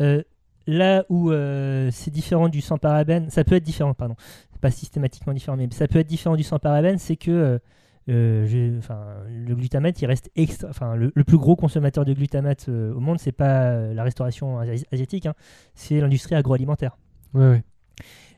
[0.02, 0.22] Euh,
[0.66, 4.16] là où euh, c'est différent du sans parabène, ça peut être différent, pardon,
[4.60, 7.60] pas systématiquement différent, mais ça peut être différent du sans parabène, c'est que
[8.08, 13.20] le glutamate, il reste extra, enfin, le, le plus gros consommateur de glutamate au monde,
[13.20, 15.34] c'est pas la restauration asi- asiatique, hein,
[15.76, 16.98] c'est l'industrie agroalimentaire.
[17.34, 17.64] Ouais, ouais.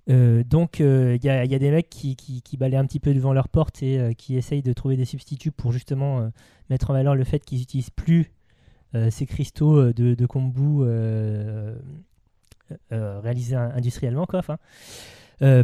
[0.09, 2.99] Euh, donc il y, a, y a des mecs qui, qui, qui balaient un petit
[2.99, 6.29] peu devant leur porte et euh, qui essayent de trouver des substituts pour justement euh,
[6.71, 8.31] mettre en valeur le fait qu'ils n'utilisent plus
[8.95, 11.75] euh, ces cristaux euh, de, de kombu euh,
[12.91, 14.41] euh, réalisés in- industriellement, quoi,
[15.43, 15.63] euh,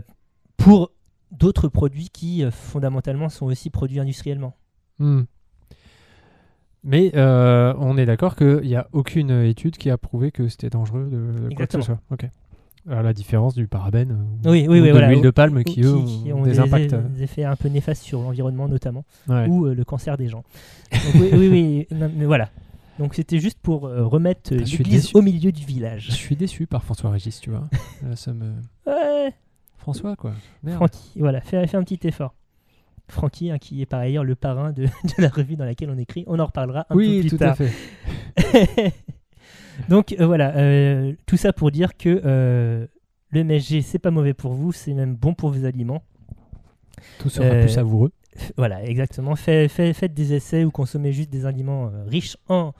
[0.58, 0.92] pour
[1.32, 4.54] d'autres produits qui euh, fondamentalement sont aussi produits industriellement.
[5.00, 5.24] Hmm.
[6.84, 10.70] Mais euh, on est d'accord qu'il n'y a aucune étude qui a prouvé que c'était
[10.70, 12.00] dangereux de, de quoi que ce soit.
[12.90, 14.12] À la différence du parabène
[14.46, 15.08] euh, Oui, ou oui, oui, de voilà.
[15.10, 16.94] l'huile de palme qui, ont, des, impacts.
[16.94, 19.48] euh, des effets un peu néfastes sur l'environnement notamment, ouais.
[19.48, 20.44] ou euh, le cancer des gens.
[20.92, 22.50] Donc, oui, oui, oui, non, mais voilà.
[23.00, 25.68] Donc c'était juste pour euh, remettre euh, Ah, je suis l'église au milieu du Je
[25.68, 26.10] village.
[26.12, 27.68] suis déçu par François Régis, tu vois.
[28.16, 28.54] Ça me...
[28.86, 29.34] Ouais,
[29.78, 30.34] François, quoi.
[30.64, 30.78] Merde.
[30.78, 32.36] Francky, voilà, fais, fais un petit effort.
[33.08, 35.98] Francky, hein, qui est par ailleurs le parrain de, de la revue dans laquelle on
[35.98, 37.52] écrit, on en reparlera un oui, peu plus tout tard.
[37.52, 38.94] à fait.
[39.90, 42.86] Donc euh, voilà, euh, tout ça pour dire que euh,
[43.32, 46.04] le MSG, c'est pas mauvais pour vous, c'est même bon pour vos aliments.
[47.20, 48.12] Tout sera plus savoureux.
[48.58, 49.36] Voilà, exactement.
[49.36, 52.74] Fait- fait- faites des essais ou consommez juste des aliments riches en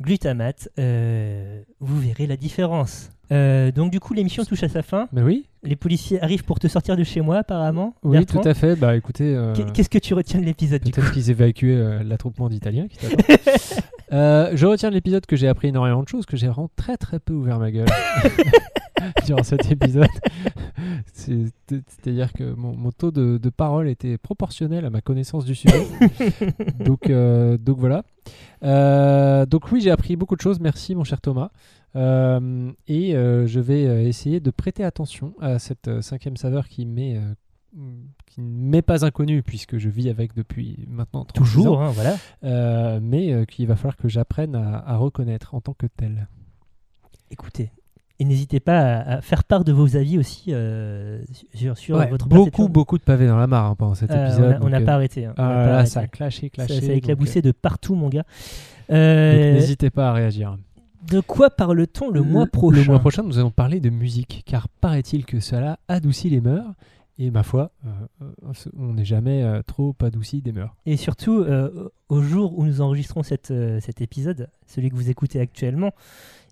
[0.00, 0.68] glutamate.
[0.76, 3.10] vous verrez la différence.
[3.30, 5.06] Euh, donc du coup, l'émission touche à sa fin.
[5.12, 7.94] Mais oui, Les policiers arrivent pour te sortir de chez moi, apparemment.
[8.02, 8.40] oui, Bertrand.
[8.40, 8.74] tout à fait.
[8.76, 12.48] Bah écoutez, euh, Qu'est- Qu'est-ce que tu retiens de l'épisode peut-être qu'ils évacuaient euh, l'attroupement
[12.48, 12.98] d'Italiens qui.
[14.12, 16.96] Euh, je retiens de l'épisode que j'ai appris énormément de choses, que j'ai vraiment très
[16.96, 17.88] très peu ouvert ma gueule
[19.26, 20.06] durant cet épisode.
[21.12, 25.54] C'est- C'est-à-dire que mon, mon taux de, de parole était proportionnel à ma connaissance du
[25.54, 25.86] sujet.
[26.84, 28.02] donc, euh, donc voilà.
[28.62, 30.58] Euh, donc oui, j'ai appris beaucoup de choses.
[30.60, 31.50] Merci mon cher Thomas.
[31.94, 37.18] Et je vais essayer de prêter attention à cette cinquième saveur qui m'est
[38.38, 41.90] qui ne m'est pas inconnue puisque je vis avec depuis maintenant 36 ans, Toujours, hein,
[41.90, 42.16] voilà.
[42.44, 46.28] euh, mais euh, qu'il va falloir que j'apprenne à, à reconnaître en tant que tel.
[47.30, 47.70] Écoutez.
[48.20, 51.20] Et n'hésitez pas à, à faire part de vos avis aussi euh,
[51.54, 54.58] sur, sur Ouais, votre beaucoup, beaucoup de pavés dans la mare hein, pendant cet épisode.
[54.60, 55.26] on n'a pas arrêté.
[55.26, 55.90] hein, ah pas là, arrêté.
[55.90, 56.80] ça a clashé, Ça, clashé.
[56.80, 58.24] ça a donc, éclaboussé de partout, mon gars.
[58.90, 60.56] N'hésitez pas à réagir.
[61.10, 62.80] de quoi parle-t-on le mois prochain?
[62.80, 66.66] Le mois prochain, nous allons parler de musique, car paraît-il que cela adoucit les mœurs.
[67.20, 67.88] Et ma foi, euh,
[68.22, 70.74] euh, on n'est jamais euh, trop adouci des mœurs.
[70.86, 73.50] Et surtout, euh, au jour où nous enregistrons cet
[74.00, 75.92] épisode, celui que vous écoutez actuellement,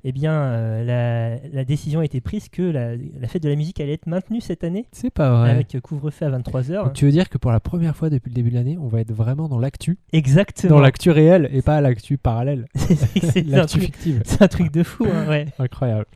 [0.09, 3.57] eh bien, euh, la, la décision a été prise que la, la fête de la
[3.57, 5.51] musique allait être maintenue cette année, C'est pas vrai.
[5.51, 6.85] avec couvre-feu à 23h.
[6.85, 8.87] Donc, tu veux dire que pour la première fois depuis le début de l'année, on
[8.87, 9.99] va être vraiment dans l'actu?
[10.13, 10.77] Exactement.
[10.77, 12.67] Dans l'actu réelle et pas l'actu parallèle.
[12.77, 14.23] c'est l'actu fictive.
[14.25, 15.47] c'est un truc de fou, hein, ouais.
[15.59, 16.07] Incroyable.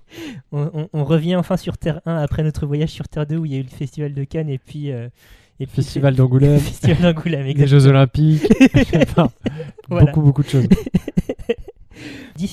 [0.52, 3.44] On, on- on revient enfin sur Terre 1 après notre voyage sur Terre 2 où
[3.46, 4.92] il y a eu le festival de Cannes et puis...
[4.92, 5.08] euh,
[5.62, 7.66] et puis Festival d'Angoulême, Festival d'Angoulême, les.
[7.66, 8.46] Jeux Olympiques.
[8.94, 9.28] Enfin,
[9.90, 10.06] Voilà.
[10.06, 10.66] Beaucoup, beaucoup de choses.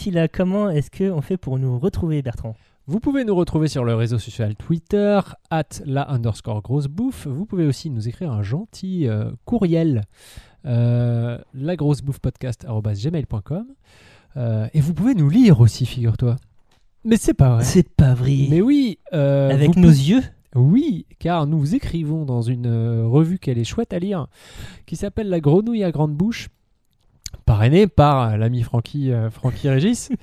[0.08, 2.56] D'ici là, comment est-ce qu'on fait pour nous retrouver, Bertrand?
[2.86, 7.28] Vous pouvez nous retrouver sur le réseau social Twitter, at la underscore grosse bouffe.
[7.28, 10.04] Vous pouvez aussi nous écrire un gentil euh, courriel,
[10.66, 13.66] euh, lagrossebouffepodcast.gmail.com.
[14.38, 16.38] Euh, et vous pouvez nous lire aussi, figure-toi.
[17.04, 17.66] Mais c'est pas vrai.
[17.66, 18.48] C'est pas vrai.
[18.50, 19.00] Mais oui.
[19.14, 20.24] euh, Avec nos pouvez- yeux?
[20.56, 24.28] Oui, car nous écrivons dans une euh, revue qu'elle est chouette à lire,
[24.86, 26.48] qui s'appelle La Grenouille à grande bouche,
[27.48, 30.10] parrainée par euh, l'ami Francky, euh, Francky Régis.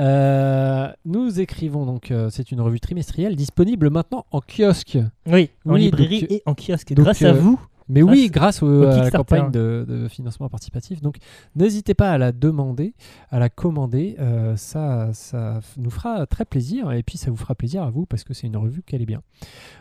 [0.00, 4.98] Euh, nous écrivons donc, euh, c'est une revue trimestrielle disponible maintenant en kiosque.
[5.26, 6.92] Oui, en Oui, librairie donc, et en kiosque.
[6.94, 7.60] donc, Grâce à vous,
[7.92, 11.00] Mais Grâce oui, grâce au- au à la campagne de, de financement participatif.
[11.02, 11.16] Donc
[11.54, 12.94] n'hésitez pas à la demander,
[13.30, 14.16] à la commander.
[14.18, 18.06] euh, ça, ça nous fera très plaisir et puis ça vous fera plaisir à vous
[18.06, 19.20] parce que c'est une revue qui est bien.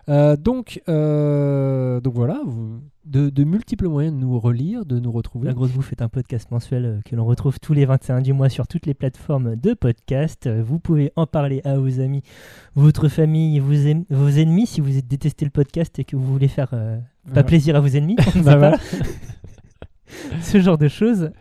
[0.10, 5.12] Euh, donc, euh, donc voilà, vous- de, de multiples moyens de nous relire, de nous
[5.12, 5.48] retrouver.
[5.48, 8.50] La Grosse Bouffe est un podcast mensuel que l'on retrouve tous les 21 du mois
[8.50, 10.48] sur toutes les plateformes de podcast.
[10.48, 12.22] Vous pouvez en parler à vos amis,
[12.76, 16.48] votre famille, vos, em- vos ennemis si vous détestez le podcast et que vous voulez
[16.48, 16.74] faire
[17.34, 18.16] pas plaisir à vos ennemis.
[18.44, 18.78] Bah voilà.
[20.42, 21.32] Ce genre de choses.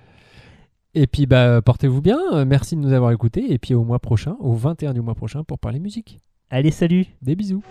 [0.95, 4.37] Et puis bah, portez-vous bien, merci de nous avoir écoutés et puis au mois prochain,
[4.41, 6.19] au 21 du mois prochain pour parler musique.
[6.51, 7.63] Allez, salut Des bisous.